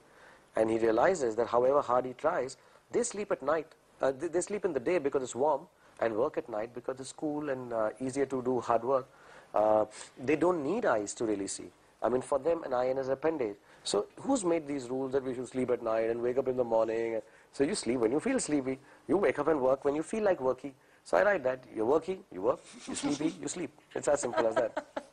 And 0.56 0.68
he 0.68 0.78
realizes 0.78 1.36
that 1.36 1.46
however 1.46 1.80
hard 1.80 2.04
he 2.04 2.14
tries, 2.14 2.56
they 2.90 3.04
sleep 3.04 3.30
at 3.30 3.40
night. 3.40 3.68
Uh, 4.00 4.10
they, 4.10 4.26
they 4.26 4.40
sleep 4.40 4.64
in 4.64 4.72
the 4.72 4.80
day 4.80 4.98
because 4.98 5.22
it's 5.22 5.36
warm 5.36 5.68
and 6.00 6.16
work 6.16 6.36
at 6.38 6.48
night 6.48 6.74
because 6.74 6.98
it's 6.98 7.12
cool 7.12 7.50
and 7.50 7.72
uh, 7.72 7.90
easier 8.00 8.26
to 8.26 8.42
do 8.42 8.58
hard 8.58 8.82
work. 8.82 9.06
Uh, 9.54 9.84
they 10.18 10.34
don't 10.34 10.64
need 10.64 10.86
eyes 10.86 11.14
to 11.14 11.24
really 11.24 11.46
see. 11.46 11.70
I 12.02 12.08
mean, 12.08 12.20
for 12.20 12.40
them, 12.40 12.64
an 12.64 12.74
eye 12.74 12.86
is 12.86 13.06
an 13.06 13.12
appendage. 13.12 13.54
So 13.84 14.06
who's 14.20 14.44
made 14.44 14.66
these 14.66 14.88
rules 14.88 15.12
that 15.12 15.24
we 15.24 15.34
should 15.34 15.48
sleep 15.48 15.70
at 15.70 15.82
night 15.82 16.10
and 16.10 16.22
wake 16.22 16.38
up 16.38 16.48
in 16.48 16.56
the 16.56 16.64
morning? 16.64 17.20
So 17.52 17.64
you 17.64 17.74
sleep 17.74 17.98
when 17.98 18.12
you 18.12 18.20
feel 18.20 18.38
sleepy. 18.38 18.78
You 19.08 19.16
wake 19.16 19.38
up 19.38 19.48
and 19.48 19.60
work 19.60 19.84
when 19.84 19.94
you 19.94 20.02
feel 20.02 20.22
like 20.22 20.40
working. 20.40 20.72
So 21.04 21.16
I 21.16 21.24
write 21.24 21.42
that. 21.44 21.64
You're 21.74 21.86
working, 21.86 22.20
you 22.32 22.42
work. 22.42 22.60
You're 22.86 22.96
sleepy, 22.96 23.34
you 23.40 23.48
sleep. 23.48 23.70
It's 23.94 24.06
as 24.06 24.20
simple 24.20 24.46
as 24.46 24.54
that. 24.54 24.86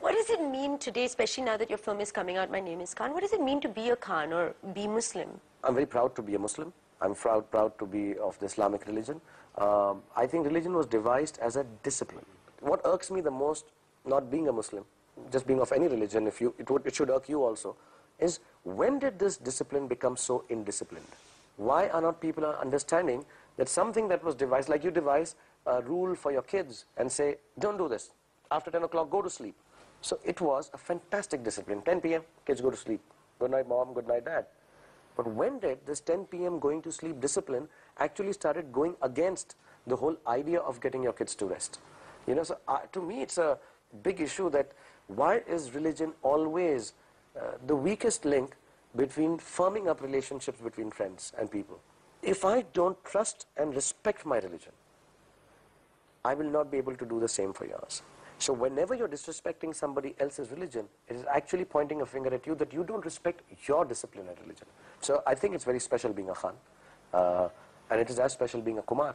What 0.00 0.14
does 0.14 0.30
it 0.30 0.40
mean 0.50 0.78
today, 0.78 1.04
especially 1.04 1.44
now 1.44 1.56
that 1.56 1.68
your 1.68 1.78
film 1.78 2.00
is 2.00 2.12
coming 2.12 2.36
out, 2.36 2.50
My 2.50 2.60
Name 2.60 2.80
is 2.80 2.94
Khan? 2.94 3.12
What 3.12 3.22
does 3.22 3.32
it 3.32 3.40
mean 3.42 3.60
to 3.60 3.68
be 3.68 3.90
a 3.90 3.96
Khan 3.96 4.32
or 4.32 4.54
be 4.72 4.86
Muslim? 4.86 5.28
I'm 5.64 5.74
very 5.74 5.86
proud 5.86 6.14
to 6.16 6.22
be 6.22 6.34
a 6.34 6.38
Muslim. 6.38 6.72
I'm 7.00 7.14
proud, 7.14 7.50
proud 7.50 7.78
to 7.78 7.86
be 7.86 8.16
of 8.18 8.38
the 8.38 8.46
Islamic 8.46 8.86
religion. 8.86 9.20
Um, 9.58 10.02
I 10.14 10.26
think 10.26 10.46
religion 10.46 10.74
was 10.74 10.86
devised 10.86 11.38
as 11.40 11.56
a 11.56 11.64
discipline. 11.82 12.24
What 12.60 12.80
irks 12.84 13.10
me 13.10 13.20
the 13.20 13.30
most, 13.30 13.66
not 14.04 14.30
being 14.30 14.48
a 14.48 14.52
Muslim, 14.52 14.84
just 15.32 15.46
being 15.46 15.60
of 15.60 15.72
any 15.72 15.88
religion, 15.88 16.26
if 16.26 16.40
you, 16.40 16.54
it, 16.58 16.70
would, 16.70 16.86
it 16.86 16.94
should 16.94 17.10
irk 17.10 17.28
you 17.28 17.42
also, 17.42 17.76
is 18.18 18.40
when 18.64 18.98
did 18.98 19.18
this 19.18 19.36
discipline 19.36 19.86
become 19.86 20.16
so 20.16 20.44
indisciplined? 20.50 21.12
Why 21.56 21.88
are 21.88 22.00
not 22.00 22.20
people 22.20 22.44
understanding 22.44 23.24
that 23.56 23.68
something 23.68 24.08
that 24.08 24.22
was 24.22 24.34
devised, 24.34 24.68
like 24.68 24.84
you 24.84 24.90
devise 24.90 25.34
a 25.66 25.82
rule 25.82 26.14
for 26.14 26.32
your 26.32 26.42
kids 26.42 26.84
and 26.96 27.10
say, 27.10 27.36
don't 27.58 27.78
do 27.78 27.88
this. 27.88 28.10
After 28.50 28.70
10 28.70 28.84
o'clock, 28.84 29.10
go 29.10 29.22
to 29.22 29.30
sleep. 29.30 29.56
So 30.00 30.18
it 30.24 30.40
was 30.40 30.70
a 30.74 30.78
fantastic 30.78 31.42
discipline. 31.42 31.82
10 31.82 32.00
p.m., 32.00 32.22
kids 32.46 32.60
go 32.60 32.70
to 32.70 32.76
sleep. 32.76 33.00
Good 33.38 33.50
night, 33.50 33.68
mom. 33.68 33.92
Good 33.94 34.06
night, 34.06 34.24
dad. 34.24 34.46
But 35.16 35.26
when 35.26 35.58
did 35.58 35.78
this 35.86 36.00
10 36.00 36.26
p.m. 36.26 36.58
going 36.58 36.82
to 36.82 36.92
sleep 36.92 37.20
discipline 37.20 37.68
actually 37.98 38.32
started 38.34 38.72
going 38.72 38.94
against 39.02 39.56
the 39.86 39.96
whole 39.96 40.16
idea 40.26 40.60
of 40.60 40.80
getting 40.80 41.02
your 41.02 41.12
kids 41.12 41.34
to 41.36 41.46
rest? 41.46 41.80
You 42.26 42.34
know, 42.34 42.42
so 42.42 42.58
uh, 42.68 42.80
to 42.92 43.00
me 43.00 43.22
it's 43.22 43.38
a 43.38 43.58
big 44.02 44.20
issue 44.20 44.50
that 44.50 44.72
why 45.08 45.42
is 45.46 45.74
religion 45.74 46.12
always 46.22 46.92
uh, 47.36 47.52
the 47.66 47.76
weakest 47.76 48.24
link 48.24 48.56
between 48.94 49.38
firming 49.38 49.88
up 49.88 50.00
relationships 50.00 50.60
between 50.60 50.90
friends 50.90 51.32
and 51.38 51.50
people? 51.50 51.80
If 52.22 52.44
I 52.44 52.62
don't 52.72 53.02
trust 53.04 53.46
and 53.56 53.74
respect 53.74 54.26
my 54.26 54.38
religion, 54.38 54.72
I 56.24 56.34
will 56.34 56.50
not 56.50 56.70
be 56.70 56.78
able 56.78 56.96
to 56.96 57.04
do 57.06 57.20
the 57.20 57.28
same 57.28 57.52
for 57.52 57.66
yours. 57.66 58.02
So 58.38 58.52
whenever 58.52 58.94
you're 58.94 59.08
disrespecting 59.08 59.74
somebody 59.74 60.14
else's 60.18 60.50
religion, 60.50 60.86
it 61.08 61.16
is 61.16 61.24
actually 61.32 61.64
pointing 61.64 62.02
a 62.02 62.06
finger 62.06 62.34
at 62.34 62.46
you 62.46 62.54
that 62.56 62.72
you 62.72 62.84
don't 62.84 63.04
respect 63.04 63.42
your 63.66 63.84
discipline 63.84 64.26
and 64.28 64.38
religion. 64.40 64.66
So 65.00 65.22
I 65.26 65.34
think 65.34 65.54
it's 65.54 65.64
very 65.64 65.80
special 65.80 66.12
being 66.12 66.28
a 66.28 66.34
Khan. 66.34 66.54
Uh, 67.14 67.48
and 67.90 68.00
it 68.00 68.10
is 68.10 68.18
as 68.18 68.32
special 68.32 68.60
being 68.60 68.78
a 68.78 68.82
Kumar 68.82 69.14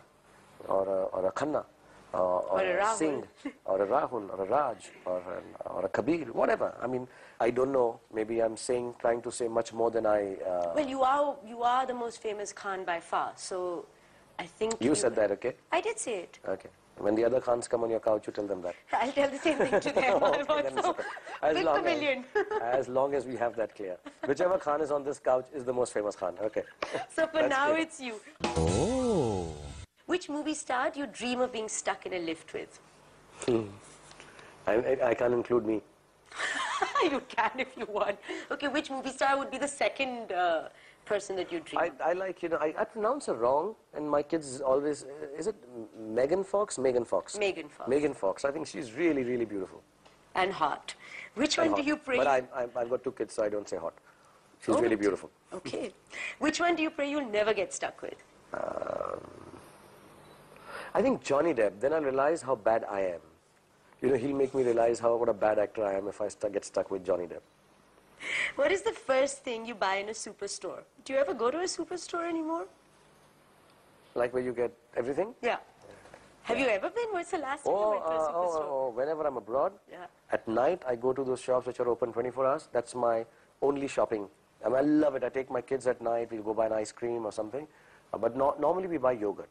or 0.67 0.87
a, 0.87 1.03
or 1.15 1.27
a 1.27 1.31
Khanna 1.31 1.65
uh, 2.13 2.17
or, 2.17 2.61
a 2.61 2.77
Rahul. 2.81 2.95
Singh 2.95 3.23
or 3.65 3.81
a 3.81 3.87
Rahul 3.87 4.29
or 4.37 4.43
a 4.43 4.47
Raj 4.47 4.89
or, 5.05 5.17
an, 5.17 5.43
or 5.65 5.85
a 5.85 5.89
Kabir, 5.89 6.25
whatever. 6.33 6.75
I 6.81 6.87
mean, 6.87 7.07
I 7.39 7.49
don't 7.51 7.71
know. 7.71 7.99
Maybe 8.13 8.41
I'm 8.41 8.57
saying, 8.57 8.95
trying 8.99 9.21
to 9.21 9.31
say 9.31 9.47
much 9.47 9.73
more 9.73 9.91
than 9.91 10.05
I... 10.05 10.35
Uh, 10.35 10.73
Well, 10.75 10.87
you 10.87 11.01
are, 11.03 11.35
you 11.47 11.63
are 11.63 11.85
the 11.85 11.93
most 11.93 12.21
famous 12.21 12.51
Khan 12.53 12.83
by 12.85 12.99
far, 12.99 13.33
so 13.35 13.85
I 14.39 14.45
think 14.45 14.75
you 14.79 14.95
said 14.95 15.15
that, 15.15 15.31
okay? 15.31 15.53
I 15.71 15.81
did 15.81 15.99
say 15.99 16.15
it. 16.23 16.39
Okay. 16.47 16.69
When 16.97 17.15
the 17.15 17.25
other 17.25 17.39
Khans 17.41 17.67
come 17.67 17.83
on 17.83 17.89
your 17.89 17.99
couch, 17.99 18.27
you 18.27 18.33
tell 18.33 18.45
them 18.45 18.61
that. 18.61 18.75
I'll 18.93 19.11
tell 19.11 19.29
the 19.29 19.37
same 19.39 19.57
thing 19.57 19.79
to 19.79 19.91
them. 19.91 19.97
Okay, 20.23 20.43
I'll 20.49 20.55
then 20.57 20.65
it's 20.67 20.75
also- 20.77 20.89
okay. 20.91 21.03
As 21.41 21.55
Big 21.55 21.65
long 21.65 21.75
pavilion. 21.83 22.25
As, 22.35 22.61
as 22.81 22.87
long 22.89 23.15
as 23.15 23.25
we 23.25 23.35
have 23.37 23.55
that 23.55 23.75
clear. 23.75 23.97
Whichever 24.27 24.57
Khan 24.59 24.81
is 24.81 24.91
on 24.91 25.03
this 25.03 25.17
couch 25.17 25.47
is 25.53 25.63
the 25.63 25.73
most 25.73 25.93
famous 25.93 26.15
Khan. 26.15 26.35
Okay. 26.43 26.63
So 27.15 27.25
for 27.27 27.47
now, 27.47 27.69
clear. 27.71 27.79
it's 27.79 27.99
you. 27.99 28.15
Oh. 28.43 29.00
Which 30.11 30.27
movie 30.27 30.53
star 30.55 30.89
do 30.89 30.99
you 30.99 31.07
dream 31.07 31.39
of 31.39 31.53
being 31.53 31.69
stuck 31.69 32.05
in 32.05 32.11
a 32.11 32.19
lift 32.19 32.53
with? 32.53 32.79
I, 34.67 34.73
I, 34.73 34.97
I 35.11 35.13
can't 35.13 35.33
include 35.33 35.65
me. 35.65 35.81
you 37.03 37.21
can 37.29 37.51
if 37.57 37.69
you 37.77 37.85
want. 37.85 38.17
Okay, 38.51 38.67
which 38.67 38.89
movie 38.91 39.11
star 39.11 39.37
would 39.37 39.49
be 39.49 39.57
the 39.57 39.69
second 39.69 40.33
uh, 40.33 40.67
person 41.05 41.37
that 41.37 41.49
you 41.49 41.61
dream? 41.61 41.79
I, 41.79 41.91
I 42.09 42.11
like, 42.11 42.43
you 42.43 42.49
know, 42.49 42.57
I, 42.57 42.73
I 42.77 42.83
pronounce 42.83 43.27
her 43.27 43.35
wrong, 43.35 43.73
and 43.93 44.09
my 44.17 44.21
kids 44.21 44.59
always, 44.59 45.05
uh, 45.05 45.39
is 45.39 45.47
it 45.47 45.55
Megan 45.97 46.43
Fox? 46.43 46.77
Megan 46.77 47.05
Fox. 47.05 47.37
Megan 47.39 47.69
Fox. 47.69 47.89
Megan 47.89 48.13
Fox. 48.13 48.43
I 48.43 48.51
think 48.51 48.67
she's 48.67 48.91
really, 48.91 49.23
really 49.23 49.45
beautiful. 49.45 49.81
and 50.35 50.51
hot. 50.51 50.93
Which 51.35 51.57
And 51.57 51.71
one 51.71 51.81
do 51.81 51.87
you 51.87 51.95
pray? 51.95 52.17
But 52.17 52.27
I, 52.27 52.43
I, 52.53 52.63
I've 52.75 52.89
got 52.89 53.01
two 53.01 53.13
kids, 53.13 53.33
so 53.35 53.45
I 53.45 53.49
don't 53.49 53.69
say 53.69 53.77
hot. 53.77 53.93
She's 54.59 54.75
Oh, 54.75 54.81
really 54.81 54.97
beautiful. 54.97 55.31
Okay. 55.53 55.93
Which 56.39 56.59
one 56.59 56.75
do 56.75 56.83
you 56.83 56.89
pray 56.89 57.09
you'll 57.09 57.31
never 57.39 57.53
get 57.53 57.73
stuck 57.73 58.01
with? 58.01 58.21
I 60.93 61.01
think 61.01 61.23
Johnny 61.23 61.53
Depp, 61.53 61.79
then 61.79 61.93
I'll 61.93 62.01
realize 62.01 62.41
how 62.41 62.55
bad 62.55 62.85
I 62.89 63.01
am. 63.01 63.21
You 64.01 64.09
know, 64.09 64.15
he'll 64.15 64.35
make 64.35 64.53
me 64.53 64.63
realize 64.63 64.99
how 64.99 65.15
what 65.15 65.29
a 65.29 65.33
bad 65.33 65.59
actor 65.59 65.85
I 65.85 65.93
am 65.93 66.07
if 66.07 66.19
I 66.21 66.27
stu- 66.27 66.49
get 66.49 66.65
stuck 66.65 66.91
with 66.91 67.05
Johnny 67.05 67.25
Depp. 67.27 67.41
What 68.55 68.71
is 68.71 68.81
the 68.81 68.91
first 68.91 69.43
thing 69.43 69.65
you 69.65 69.73
buy 69.75 69.95
in 69.95 70.09
a 70.09 70.11
superstore? 70.11 70.81
Do 71.05 71.13
you 71.13 71.19
ever 71.19 71.33
go 71.33 71.49
to 71.49 71.59
a 71.59 71.63
superstore 71.63 72.27
anymore? 72.27 72.65
Like 74.15 74.33
where 74.33 74.43
you 74.43 74.53
get 74.53 74.71
everything? 74.97 75.33
Yeah. 75.41 75.57
Have 76.43 76.59
you 76.59 76.65
ever 76.67 76.89
been? 76.89 77.07
What's 77.11 77.31
the 77.31 77.37
last 77.37 77.63
time 77.63 77.73
you 77.73 77.79
Oh, 77.79 77.91
went 77.91 78.03
to 78.03 78.09
a 78.11 78.15
uh, 78.15 78.17
oh, 78.17 78.33
superstore? 78.33 78.65
oh, 78.65 78.87
oh, 78.87 78.89
whenever 78.95 79.25
I'm 79.27 79.37
abroad, 79.37 79.73
Yeah. 79.89 80.05
at 80.31 80.47
night 80.47 80.83
I 80.87 80.95
go 80.95 81.13
to 81.13 81.23
those 81.23 81.39
shops 81.39 81.67
which 81.67 81.79
are 81.79 81.87
open 81.87 82.11
24 82.11 82.45
hours. 82.45 82.69
That's 82.73 82.93
my 82.95 83.25
only 83.61 83.87
shopping. 83.87 84.27
I, 84.65 84.67
mean, 84.69 84.77
I 84.77 84.81
love 84.81 85.15
it. 85.15 85.23
I 85.23 85.29
take 85.29 85.49
my 85.49 85.61
kids 85.61 85.87
at 85.87 86.01
night. 86.01 86.31
We'll 86.31 86.43
go 86.43 86.53
buy 86.53 86.65
an 86.65 86.73
ice 86.73 86.91
cream 86.91 87.25
or 87.25 87.31
something. 87.31 87.67
Uh, 88.13 88.17
but 88.17 88.35
no, 88.35 88.55
normally 88.59 88.87
we 88.87 88.97
buy 88.97 89.13
yogurt. 89.13 89.49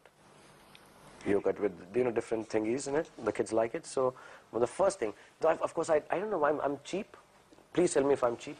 Yogurt 1.25 1.59
with 1.59 1.71
you 1.95 2.03
know 2.03 2.11
different 2.11 2.49
thingies 2.49 2.87
in 2.87 2.95
it. 2.95 3.09
The 3.23 3.31
kids 3.31 3.53
like 3.53 3.75
it. 3.75 3.85
So 3.85 4.13
well, 4.51 4.59
the 4.59 4.67
first 4.67 4.99
thing, 4.99 5.13
though 5.39 5.49
I, 5.49 5.57
of 5.57 5.73
course 5.73 5.89
I, 5.89 6.01
I 6.09 6.19
don't 6.19 6.31
know 6.31 6.39
why 6.39 6.49
I'm, 6.49 6.59
I'm 6.61 6.77
cheap. 6.83 7.17
Please 7.73 7.93
tell 7.93 8.03
me 8.03 8.13
if 8.13 8.23
I'm 8.23 8.37
cheap. 8.37 8.57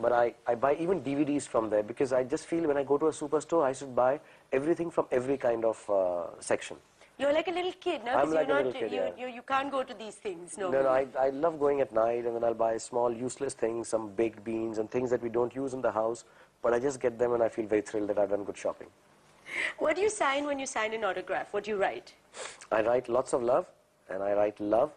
But 0.00 0.12
I, 0.12 0.34
I 0.46 0.56
buy 0.56 0.74
even 0.74 1.02
DVDs 1.02 1.46
from 1.46 1.70
there 1.70 1.84
because 1.84 2.12
I 2.12 2.24
just 2.24 2.46
feel 2.46 2.66
when 2.66 2.76
I 2.76 2.82
go 2.82 2.98
to 2.98 3.06
a 3.06 3.12
superstore 3.12 3.64
I 3.64 3.72
should 3.72 3.94
buy 3.94 4.18
everything 4.52 4.90
from 4.90 5.06
every 5.12 5.36
kind 5.36 5.64
of 5.64 5.88
uh, 5.88 6.40
section. 6.40 6.76
You're 7.16 7.32
like 7.32 7.46
a 7.46 7.52
little 7.52 7.72
kid, 7.80 8.00
no? 8.04 8.12
I'm 8.12 8.32
like 8.32 8.46
a 8.46 8.48
you're 8.48 8.56
little 8.56 8.72
not, 8.72 8.80
kid, 8.80 8.90
you, 8.90 8.98
yeah. 8.98 9.10
you, 9.16 9.34
you 9.34 9.42
can't 9.42 9.70
go 9.70 9.84
to 9.84 9.94
these 9.94 10.16
things, 10.16 10.58
no. 10.58 10.68
No, 10.68 10.82
no, 10.82 10.88
I, 10.88 11.06
I 11.16 11.28
love 11.30 11.60
going 11.60 11.80
at 11.80 11.92
night 11.92 12.24
and 12.26 12.34
then 12.34 12.42
I'll 12.42 12.54
buy 12.54 12.76
small 12.76 13.12
useless 13.12 13.54
things, 13.54 13.86
some 13.86 14.08
baked 14.08 14.42
beans 14.42 14.78
and 14.78 14.90
things 14.90 15.10
that 15.10 15.22
we 15.22 15.28
don't 15.28 15.54
use 15.54 15.74
in 15.74 15.80
the 15.80 15.92
house, 15.92 16.24
but 16.60 16.74
I 16.74 16.80
just 16.80 17.00
get 17.00 17.16
them 17.16 17.34
and 17.34 17.42
I 17.42 17.48
feel 17.48 17.66
very 17.66 17.82
thrilled 17.82 18.08
that 18.08 18.18
I've 18.18 18.30
done 18.30 18.42
good 18.42 18.58
shopping. 18.58 18.88
What 19.78 19.96
do 19.96 20.02
you 20.02 20.10
sign 20.10 20.46
when 20.46 20.58
you 20.58 20.66
sign 20.66 20.92
an 20.94 21.04
autograph? 21.04 21.52
What 21.52 21.64
do 21.64 21.70
you 21.70 21.76
write? 21.76 22.14
I 22.72 22.82
write 22.82 23.08
lots 23.08 23.32
of 23.32 23.42
love 23.42 23.66
and 24.08 24.22
I 24.22 24.32
write 24.32 24.60
love 24.60 24.92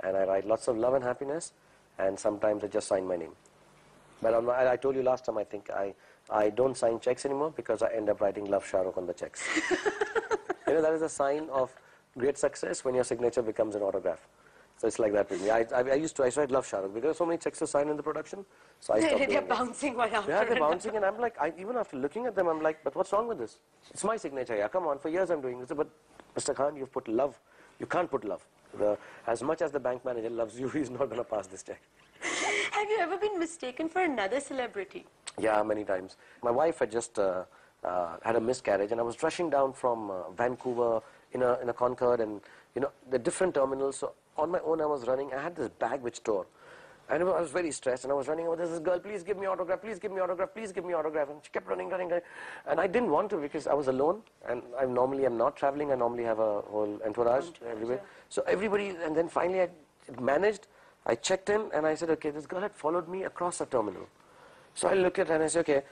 and 0.00 0.16
I 0.16 0.24
write 0.24 0.46
lots 0.46 0.68
of 0.68 0.76
love 0.76 0.94
and 0.94 1.04
happiness 1.04 1.52
and 1.98 2.18
sometimes 2.18 2.64
I 2.64 2.66
just 2.68 2.88
sign 2.88 3.06
my 3.06 3.16
name. 3.16 3.32
But 4.20 4.34
I'm 4.34 4.48
I 4.48 4.72
I 4.72 4.76
told 4.76 4.94
you 4.94 5.02
last 5.02 5.24
time, 5.24 5.38
I 5.38 5.44
think, 5.44 5.70
I, 5.70 5.94
I 6.30 6.50
don't 6.50 6.76
sign 6.76 7.00
checks 7.00 7.24
anymore 7.24 7.52
because 7.54 7.82
I 7.82 7.92
end 7.92 8.08
up 8.08 8.20
writing 8.20 8.44
Love 8.44 8.66
Shah 8.66 8.82
Rukh 8.82 8.96
on 8.96 9.06
the 9.06 9.12
checks. 9.12 9.42
you 10.66 10.74
know, 10.74 10.82
that 10.82 10.92
is 10.92 11.02
a 11.02 11.08
sign 11.08 11.48
of 11.50 11.74
great 12.16 12.38
success 12.38 12.84
when 12.84 12.94
your 12.94 13.04
signature 13.04 13.42
becomes 13.42 13.74
an 13.74 13.82
autograph. 13.82 14.20
So 14.82 14.88
it's 14.88 14.98
like 14.98 15.12
that 15.12 15.30
with 15.30 15.40
me. 15.40 15.48
I, 15.48 15.64
I, 15.72 15.80
I 15.90 15.94
used 15.94 16.16
to, 16.16 16.24
I 16.24 16.26
used 16.26 16.34
to 16.34 16.40
write 16.40 16.50
Love 16.50 16.66
Shah 16.66 16.78
Rukh 16.78 16.92
because 16.92 17.16
so 17.16 17.24
many 17.24 17.38
checks 17.38 17.60
to 17.60 17.68
sign 17.68 17.88
in 17.88 17.96
the 17.96 18.02
production. 18.02 18.44
So 18.80 18.94
I 18.94 18.98
stopped 18.98 19.28
They're 19.28 19.40
bouncing 19.40 19.96
one 19.96 20.10
after 20.12 20.32
Yeah, 20.32 20.42
they're 20.42 20.58
bouncing, 20.58 20.96
and 20.96 21.04
I'm 21.04 21.20
like, 21.20 21.40
I, 21.40 21.52
even 21.56 21.76
after 21.76 21.96
looking 21.96 22.26
at 22.26 22.34
them, 22.34 22.48
I'm 22.48 22.60
like, 22.60 22.82
but 22.82 22.96
what's 22.96 23.12
wrong 23.12 23.28
with 23.28 23.38
this? 23.38 23.58
It's 23.92 24.02
my 24.02 24.16
signature, 24.16 24.56
yeah, 24.56 24.66
come 24.66 24.88
on, 24.88 24.98
for 24.98 25.08
years 25.08 25.30
I'm 25.30 25.40
doing 25.40 25.60
this. 25.60 25.68
But 25.68 25.88
Mr. 26.36 26.52
Khan, 26.52 26.74
you've 26.74 26.90
put 26.90 27.06
love. 27.06 27.38
You 27.78 27.86
can't 27.86 28.10
put 28.10 28.24
love. 28.24 28.44
The, 28.76 28.98
as 29.28 29.40
much 29.40 29.62
as 29.62 29.70
the 29.70 29.78
bank 29.78 30.04
manager 30.04 30.30
loves 30.30 30.58
you, 30.58 30.68
he's 30.76 30.90
not 30.90 31.04
going 31.10 31.18
to 31.18 31.24
pass 31.24 31.46
this 31.46 31.62
check. 31.62 31.80
Have 32.72 32.90
you 32.90 32.98
ever 32.98 33.16
been 33.18 33.38
mistaken 33.38 33.88
for 33.88 34.02
another 34.02 34.40
celebrity? 34.40 35.06
Yeah, 35.38 35.62
many 35.62 35.84
times. 35.84 36.16
My 36.42 36.50
wife 36.50 36.80
had 36.80 36.90
just 36.90 37.20
uh, 37.20 37.44
uh, 37.84 38.16
had 38.22 38.34
a 38.34 38.40
miscarriage, 38.40 38.90
and 38.90 39.00
I 39.00 39.04
was 39.04 39.22
rushing 39.22 39.48
down 39.48 39.74
from 39.74 40.10
uh, 40.10 40.30
Vancouver 40.30 41.02
in 41.30 41.42
a, 41.42 41.58
in 41.60 41.68
a 41.68 41.72
Concorde, 41.72 42.20
and 42.20 42.40
you 42.74 42.80
know 42.80 42.90
the 43.10 43.18
different 43.18 43.54
terminals. 43.54 43.98
So 43.98 44.12
on 44.36 44.50
my 44.50 44.60
own, 44.60 44.80
I 44.80 44.86
was 44.86 45.06
running. 45.06 45.32
I 45.32 45.42
had 45.42 45.56
this 45.56 45.68
bag 45.68 46.00
which 46.00 46.22
tore, 46.22 46.46
and 47.10 47.22
I 47.22 47.26
was 47.26 47.50
very 47.50 47.70
stressed. 47.70 48.04
And 48.04 48.12
I 48.12 48.16
was 48.16 48.28
running 48.28 48.46
over. 48.46 48.56
There's 48.56 48.70
this 48.70 48.78
girl, 48.80 48.98
please 48.98 49.22
give 49.22 49.38
me 49.38 49.46
autograph, 49.46 49.80
please 49.82 49.98
give 49.98 50.12
me 50.12 50.20
autograph, 50.20 50.54
please 50.54 50.72
give 50.72 50.84
me 50.84 50.94
autograph. 50.94 51.28
And 51.28 51.38
she 51.42 51.50
kept 51.50 51.68
running, 51.68 51.88
running, 51.90 52.08
running. 52.08 52.24
And 52.66 52.80
I 52.80 52.86
didn't 52.86 53.10
want 53.10 53.30
to 53.30 53.36
because 53.36 53.66
I 53.66 53.74
was 53.74 53.88
alone, 53.88 54.22
and 54.48 54.62
I 54.80 54.84
normally 54.84 55.26
am 55.26 55.36
not 55.36 55.56
traveling. 55.56 55.92
I 55.92 55.96
normally 55.96 56.24
have 56.24 56.38
a 56.38 56.60
whole 56.62 56.98
entourage 57.04 57.46
everywhere. 57.68 58.00
So 58.28 58.42
everybody, 58.46 58.96
and 59.04 59.16
then 59.16 59.28
finally 59.28 59.62
I 59.62 59.68
managed. 60.20 60.66
I 61.04 61.16
checked 61.16 61.50
in, 61.50 61.68
and 61.74 61.86
I 61.86 61.94
said, 61.94 62.10
okay, 62.10 62.30
this 62.30 62.46
girl 62.46 62.60
had 62.60 62.72
followed 62.72 63.08
me 63.08 63.24
across 63.24 63.58
the 63.58 63.66
terminal. 63.66 64.06
So 64.74 64.88
I 64.88 64.94
looked 64.94 65.18
at 65.18 65.28
her 65.28 65.34
and 65.34 65.44
I 65.44 65.48
said, 65.48 65.60
okay, 65.60 65.82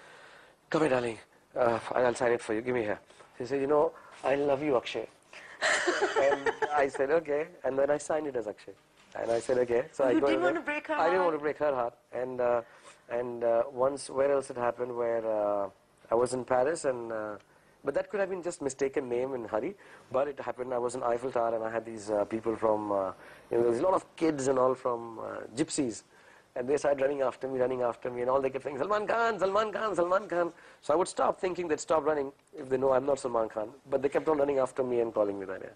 come 0.70 0.82
here, 0.82 0.90
darling. 0.90 1.18
Uh, 1.54 1.78
I'll 1.92 2.14
sign 2.14 2.32
it 2.32 2.40
for 2.40 2.54
you. 2.54 2.60
Give 2.60 2.74
me 2.74 2.82
here. 2.82 3.00
She 3.36 3.44
said, 3.44 3.60
you 3.60 3.66
know, 3.66 3.92
I 4.22 4.36
love 4.36 4.62
you, 4.62 4.76
Akshay. 4.76 5.06
And 6.20 6.52
I 6.72 6.88
said, 6.88 7.10
okay. 7.10 7.48
And 7.64 7.78
then 7.78 7.90
I 7.90 7.98
signed 7.98 8.26
it 8.26 8.36
as 8.36 8.46
Akshay. 8.46 8.72
And 9.20 9.30
I 9.30 9.40
said, 9.40 9.58
okay. 9.58 9.84
So 9.92 10.04
I 10.04 10.12
You 10.12 10.20
go 10.20 10.26
didn't 10.28 10.42
want 10.42 10.54
to 10.56 10.60
break 10.60 10.86
her 10.86 10.94
heart. 10.94 11.06
I 11.06 11.10
didn't 11.10 11.24
want 11.24 11.36
to 11.36 11.40
break 11.40 11.58
her 11.58 11.74
heart. 11.74 11.94
And 12.12 12.40
uh, 12.40 12.62
and 13.10 13.42
uh, 13.42 13.64
once, 13.72 14.08
where 14.08 14.30
else 14.30 14.50
it 14.50 14.56
happened? 14.56 14.96
Where 14.96 15.26
uh, 15.26 15.68
I 16.10 16.14
was 16.14 16.32
in 16.32 16.44
Paris, 16.44 16.84
and 16.84 17.10
uh, 17.10 17.36
but 17.84 17.94
that 17.94 18.08
could 18.10 18.20
have 18.20 18.30
been 18.30 18.42
just 18.42 18.62
mistaken 18.62 19.08
name 19.08 19.34
in 19.34 19.44
hurry. 19.44 19.74
But 20.12 20.28
it 20.28 20.38
happened. 20.38 20.72
I 20.72 20.78
was 20.78 20.94
in 20.94 21.02
Eiffel 21.02 21.32
Tower, 21.32 21.54
and 21.56 21.64
I 21.64 21.70
had 21.70 21.84
these 21.84 22.10
uh, 22.10 22.24
people 22.24 22.54
from, 22.54 22.92
uh, 22.92 23.12
you 23.50 23.58
know, 23.58 23.64
there's 23.64 23.80
a 23.80 23.82
lot 23.82 23.94
of 23.94 24.04
kids 24.16 24.46
and 24.46 24.58
all 24.58 24.74
from 24.74 25.18
uh, 25.18 25.22
gypsies. 25.56 26.04
And 26.56 26.68
they 26.68 26.76
started 26.76 27.00
running 27.00 27.20
after 27.22 27.46
me, 27.48 27.60
running 27.60 27.82
after 27.82 28.10
me, 28.10 28.22
and 28.22 28.30
all 28.30 28.40
they 28.40 28.50
kept 28.50 28.64
saying, 28.64 28.78
Salman 28.78 29.06
Khan, 29.06 29.38
Salman 29.38 29.72
Khan, 29.72 29.94
Salman 29.94 30.28
Khan. 30.28 30.52
So 30.82 30.92
I 30.92 30.96
would 30.96 31.08
stop 31.08 31.40
thinking 31.40 31.68
they'd 31.68 31.78
stop 31.80 32.04
running 32.04 32.32
if 32.56 32.68
they 32.68 32.76
know 32.76 32.92
I'm 32.92 33.06
not 33.06 33.20
Salman 33.20 33.48
Khan. 33.48 33.70
But 33.88 34.02
they 34.02 34.08
kept 34.08 34.28
on 34.28 34.38
running 34.38 34.58
after 34.58 34.82
me 34.82 35.00
and 35.00 35.14
calling 35.14 35.38
me 35.38 35.46
that. 35.46 35.62
Yeah, 35.62 35.70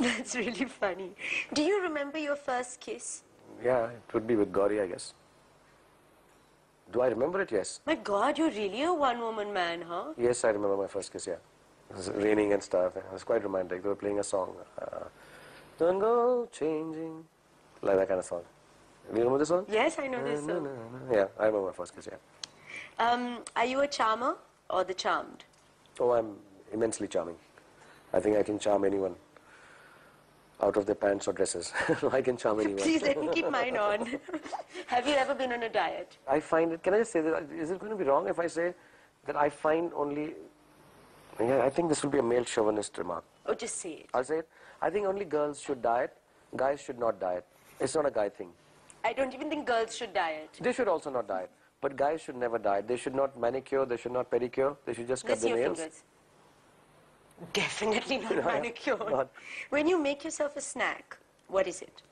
That's 0.00 0.36
really 0.36 0.66
funny. 0.66 1.10
Do 1.52 1.62
you 1.62 1.82
remember 1.82 2.18
your 2.18 2.36
first 2.36 2.80
kiss? 2.80 3.22
yeah 3.64 3.86
it 3.86 4.14
would 4.14 4.26
be 4.26 4.36
with 4.36 4.52
Gauri, 4.52 4.80
I 4.80 4.86
guess. 4.86 5.14
Do 6.92 7.00
I 7.02 7.08
remember 7.08 7.40
it? 7.40 7.50
Yes. 7.50 7.80
My 7.86 7.96
God, 7.96 8.38
you're 8.38 8.50
really 8.50 8.82
a 8.82 8.92
one-woman 8.92 9.52
man, 9.52 9.82
huh? 9.82 10.12
Yes, 10.16 10.44
I 10.44 10.48
remember 10.50 10.76
my 10.76 10.86
first 10.86 11.12
kiss, 11.12 11.26
yeah. 11.26 11.34
It 11.90 11.96
was 11.96 12.08
raining 12.10 12.52
and 12.52 12.62
stuff. 12.62 12.96
It 12.96 13.04
was 13.12 13.24
quite 13.24 13.42
romantic. 13.42 13.82
They 13.82 13.88
were 13.88 13.94
playing 13.96 14.20
a 14.20 14.22
song. 14.22 14.54
Uh, 14.80 15.04
Don't 15.78 15.98
go 15.98 16.48
changing. 16.52 17.24
Like 17.82 17.96
that 17.96 18.08
kind 18.08 18.20
of 18.20 18.24
song. 18.26 18.42
Do 19.10 19.14
you 19.14 19.20
remember 19.20 19.38
this 19.38 19.48
song? 19.48 19.64
Yes, 19.70 19.98
I 19.98 20.06
know 20.06 20.22
this 20.22 20.44
song. 20.44 20.68
Yeah, 21.10 21.26
I 21.38 21.46
remember 21.46 21.68
my 21.68 21.72
first 21.72 21.94
kiss, 21.94 22.08
yeah. 22.10 22.18
Um, 22.98 23.38
are 23.56 23.64
you 23.64 23.80
a 23.80 23.88
charmer 23.88 24.36
or 24.68 24.84
the 24.84 24.92
charmed? 24.92 25.44
Oh, 25.98 26.12
I'm 26.12 26.36
immensely 26.72 27.08
charming. 27.08 27.36
I 28.12 28.20
think 28.20 28.36
I 28.36 28.42
can 28.42 28.58
charm 28.58 28.84
anyone. 28.84 29.14
Out 30.60 30.76
of 30.76 30.84
their 30.84 30.94
pants 30.94 31.26
or 31.26 31.32
dresses. 31.32 31.72
I 32.12 32.20
can 32.20 32.36
charm 32.36 32.60
anyone. 32.60 32.82
Please 32.82 33.00
let 33.02 33.18
me 33.18 33.28
keep 33.32 33.48
mine 33.48 33.76
on. 33.76 34.18
Have 34.88 35.06
you 35.06 35.14
ever 35.14 35.34
been 35.34 35.52
on 35.52 35.62
a 35.62 35.68
diet? 35.68 36.18
I 36.28 36.40
find 36.40 36.72
it, 36.72 36.82
can 36.82 36.94
I 36.94 36.98
just 36.98 37.12
say 37.12 37.20
that, 37.22 37.48
is 37.50 37.70
it 37.70 37.78
going 37.78 37.92
to 37.92 37.96
be 37.96 38.04
wrong 38.04 38.28
if 38.28 38.38
I 38.38 38.46
say 38.46 38.74
that 39.24 39.36
I 39.36 39.48
find 39.48 39.90
only, 39.94 40.34
yeah, 41.40 41.62
I 41.64 41.70
think 41.70 41.88
this 41.88 42.02
will 42.02 42.10
be 42.10 42.18
a 42.18 42.22
male 42.22 42.44
chauvinist 42.44 42.98
remark. 42.98 43.24
Oh, 43.46 43.54
just 43.54 43.76
say 43.76 43.92
it? 43.92 44.10
I'll 44.12 44.24
say 44.24 44.38
it. 44.38 44.48
I 44.82 44.90
think 44.90 45.06
only 45.06 45.24
girls 45.24 45.60
should 45.60 45.80
diet, 45.80 46.14
guys 46.56 46.80
should 46.80 46.98
not 46.98 47.20
diet. 47.20 47.46
It's 47.80 47.94
not 47.94 48.04
a 48.04 48.10
guy 48.10 48.28
thing. 48.28 48.50
I 49.04 49.12
don't 49.12 49.32
even 49.34 49.48
think 49.48 49.66
girls 49.66 49.96
should 49.96 50.12
diet. 50.12 50.50
They 50.60 50.72
should 50.72 50.88
also 50.88 51.10
not 51.10 51.28
diet. 51.28 51.50
But 51.80 51.96
guys 51.96 52.20
should 52.20 52.36
never 52.36 52.58
diet. 52.58 52.88
They 52.88 52.96
should 52.96 53.14
not 53.14 53.38
manicure, 53.38 53.84
they 53.86 53.96
should 53.96 54.12
not 54.12 54.30
pedicure, 54.30 54.76
they 54.84 54.94
should 54.94 55.06
just 55.06 55.22
cut 55.24 55.30
Let's 55.30 55.42
see 55.42 55.48
their 55.50 55.58
your 55.58 55.66
nails. 55.68 55.78
fingers. 55.78 56.02
Definitely 57.52 58.18
not 58.18 58.32
Yeah, 58.36 58.44
manicured. 58.44 59.10
not. 59.10 59.28
When 59.70 59.86
you 59.86 59.98
make 60.02 60.24
yourself 60.24 60.56
a 60.56 60.60
snack, 60.60 61.16
what 61.46 61.68
is 61.68 61.82
it? 61.82 62.02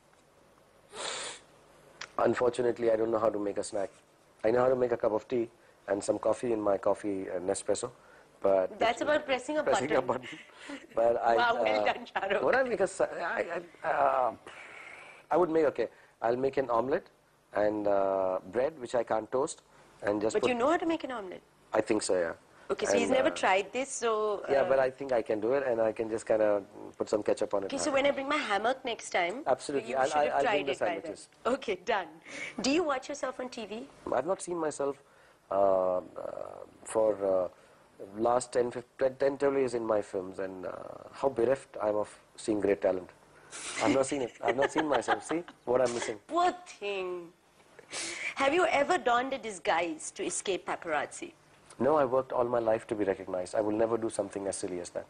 Unfortunately, 2.19 2.91
I 2.91 2.97
don't 2.97 3.11
know 3.11 3.19
how 3.19 3.29
to 3.29 3.39
make 3.39 3.59
a 3.59 3.65
snack. 3.65 3.91
I 4.45 4.51
know 4.53 4.61
how 4.61 4.69
to 4.69 4.77
make 4.77 4.93
a 4.93 4.97
cup 4.97 5.13
of 5.13 5.27
tea 5.27 5.49
and 5.89 6.03
some 6.03 6.19
coffee 6.19 6.53
in 6.53 6.61
my 6.61 6.79
coffee 6.79 7.29
uh, 7.29 7.41
Nespresso. 7.41 7.91
But 8.41 8.79
That's 8.79 9.01
about 9.01 9.27
pressing 9.27 9.59
a 9.59 9.63
pressing 9.65 9.89
button. 9.89 9.99
a 9.99 10.03
button. 10.07 10.29
But 10.95 11.21
I, 11.25 11.37
Wow, 11.37 11.59
well 11.63 11.81
uh, 11.81 11.85
done, 11.93 12.07
Shah 12.07 12.27
Rukh. 12.29 12.43
What 12.43 12.55
I 12.55 12.63
make 12.63 12.81
a, 12.81 12.87
sa- 12.87 13.07
I, 13.21 13.45
I, 13.83 13.89
uh, 13.89 14.33
I 15.31 15.37
would 15.37 15.51
make 15.51 15.65
okay. 15.67 15.89
I'll 16.23 16.37
make 16.37 16.57
an 16.57 16.71
omelette 16.71 17.07
and 17.55 17.87
uh, 17.87 18.39
bread 18.53 18.79
which 18.79 18.95
I 18.95 19.03
can't 19.03 19.31
toast 19.31 19.63
and 20.03 20.21
just 20.21 20.39
But 20.39 20.49
you 20.49 20.55
know 20.55 20.71
how 20.71 20.77
to 20.77 20.87
make 20.87 21.05
an 21.05 21.11
omelette. 21.13 21.43
I 21.73 21.81
think 21.81 22.03
so, 22.03 22.15
yeah. 22.19 22.33
Okay, 22.69 22.87
so 22.87 22.99
he's 22.99 23.11
never 23.11 23.29
uh, 23.29 23.35
tried 23.35 23.73
this, 23.73 23.89
so... 23.89 24.43
Yeah, 24.51 24.63
uh, 24.63 24.69
but 24.69 24.81
I 24.81 24.91
think 24.91 25.13
I 25.13 25.23
can 25.23 25.39
do 25.41 25.53
it, 25.53 25.65
and 25.65 25.81
I 25.81 25.93
can 25.93 26.11
just 26.11 26.27
kind 26.27 26.43
of 26.43 26.65
put 26.99 27.09
some 27.09 27.23
ketchup 27.23 27.55
on 27.55 27.63
it. 27.63 27.67
Okay, 27.67 27.79
so 27.79 27.93
when 27.93 28.05
I 28.07 28.11
bring 28.11 28.29
my 28.29 28.37
hammock 28.37 28.85
next 28.85 29.11
time... 29.11 29.43
Absolutely, 29.47 29.91
You 29.91 29.97
I'll- 29.97 30.07
should 30.07 30.15
have 30.15 30.27
I'll- 30.27 30.33
I'll 30.39 30.43
tried 30.43 30.53
bring 30.55 30.67
the 30.67 30.73
it 30.73 30.79
by 30.81 30.87
then. 30.87 30.95
sandwiches. 31.03 31.29
Okay, 31.47 31.79
done. 31.85 32.09
Do 32.63 32.71
you 32.73 32.83
watch 32.83 33.09
yourself 33.09 33.39
on 33.39 33.49
TV? 33.51 33.85
I've 34.13 34.27
not 34.27 34.43
seen 34.43 34.59
myself 34.59 34.97
uh, 35.53 35.99
uh, 35.99 36.01
for 36.83 37.15
uh, 37.25 37.49
last 38.21 38.53
10, 38.53 38.73
15, 38.73 39.15
10, 39.15 39.39
12 39.39 39.55
years 39.59 39.75
in 39.75 39.87
my 39.87 40.03
films, 40.03 40.41
and 40.41 40.67
uh, 40.67 40.73
how 41.13 41.29
bereft 41.29 41.69
I'm 41.81 41.95
of 41.95 42.19
seeing 42.37 42.61
great 42.61 42.83
talent. 42.83 43.11
I've 43.83 43.95
not 43.95 44.07
seen 44.07 44.23
it. 44.23 44.33
I've 44.43 44.57
not 44.57 44.73
seen 44.73 44.87
myself. 44.87 45.25
See 45.25 45.43
what 45.65 45.81
I'm 45.81 45.93
missing. 45.95 46.19
Poor 46.27 46.53
thing. 46.67 47.29
Have 48.37 48.53
you 48.53 48.67
ever 48.67 48.99
donned 48.99 49.33
a 49.33 49.39
disguise 49.39 50.11
to 50.13 50.25
escape 50.25 50.67
paparazzi? 50.67 51.33
No, 51.79 51.97
I 51.97 52.05
worked 52.05 52.33
all 52.33 52.45
my 52.45 52.59
life 52.59 52.87
to 52.89 52.95
be 52.95 53.05
recognized. 53.05 53.55
I 53.55 53.61
will 53.61 53.77
never 53.77 53.99
do 53.99 54.09
something 54.09 54.47
as 54.47 54.57
silly 54.57 54.81
as 54.81 54.91
that. 54.91 55.07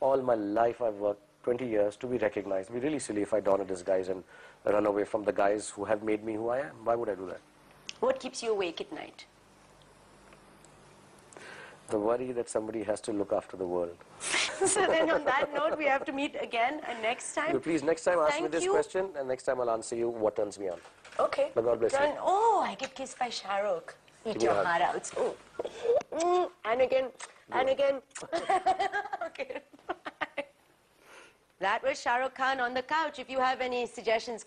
All 0.00 0.20
my 0.22 0.34
life 0.34 0.80
I've 0.80 0.94
worked 0.94 1.22
20 1.44 1.66
years 1.66 1.96
to 1.96 2.06
be 2.06 2.18
recognized. 2.18 2.70
It'd 2.70 2.80
be 2.80 2.86
really 2.86 2.98
silly 2.98 3.22
if 3.22 3.34
I 3.34 3.40
don 3.40 3.60
a 3.60 3.64
disguise 3.64 4.08
and 4.08 4.22
run 4.64 4.86
away 4.86 5.04
from 5.04 5.24
the 5.24 5.32
guys 5.32 5.70
who 5.70 5.84
have 5.84 6.02
made 6.02 6.24
me 6.24 6.34
who 6.34 6.48
I 6.48 6.60
am. 6.60 6.84
Why 6.84 6.94
would 6.94 7.08
I 7.08 7.14
do 7.14 7.26
that? 7.26 7.40
What 8.00 8.20
keeps 8.20 8.42
you 8.42 8.52
awake 8.52 8.80
at 8.80 8.92
night? 8.92 9.24
The 11.88 11.98
worry 11.98 12.32
that 12.32 12.48
somebody 12.48 12.82
has 12.84 13.00
to 13.02 13.12
look 13.12 13.32
after 13.32 13.56
the 13.56 13.66
world. 13.66 13.96
so 14.66 14.86
then 14.86 15.10
on 15.10 15.24
that 15.24 15.52
note, 15.54 15.76
we 15.78 15.84
have 15.86 16.04
to 16.04 16.12
meet 16.12 16.36
again 16.40 16.80
uh, 16.88 16.94
next 17.02 17.34
time. 17.34 17.60
Please 17.60 17.82
next 17.82 18.04
time 18.04 18.18
ask 18.18 18.40
me 18.40 18.48
this 18.48 18.64
you. 18.64 18.72
question, 18.72 19.08
and 19.18 19.28
next 19.28 19.44
time 19.44 19.60
I'll 19.60 19.70
answer 19.70 19.96
you 19.96 20.08
what 20.08 20.36
turns 20.36 20.58
me 20.58 20.68
on. 20.68 20.78
Okay. 21.18 21.50
But 21.54 21.64
God 21.64 21.80
bless 21.80 21.92
you. 21.92 21.98
Oh, 22.20 22.64
I 22.66 22.74
get 22.74 22.94
kissed 22.94 23.18
by 23.18 23.28
Shah 23.28 23.58
Rukh. 23.58 23.94
Eat 24.26 24.42
your 24.42 24.54
heart 24.54 24.82
out. 24.82 25.10
Oh. 25.16 25.34
Mm, 26.12 26.50
And 26.64 26.80
again, 26.80 27.06
and 27.52 27.68
again. 27.68 28.00
okay. 29.26 29.60
Bye. 29.88 30.44
That 31.60 31.82
was 31.82 32.00
Shah 32.00 32.16
Rukh 32.16 32.34
Khan 32.34 32.58
on 32.60 32.74
the 32.74 32.82
couch. 32.82 33.18
If 33.18 33.30
you 33.30 33.38
have 33.38 33.60
any 33.60 33.86
suggestions, 33.86 34.42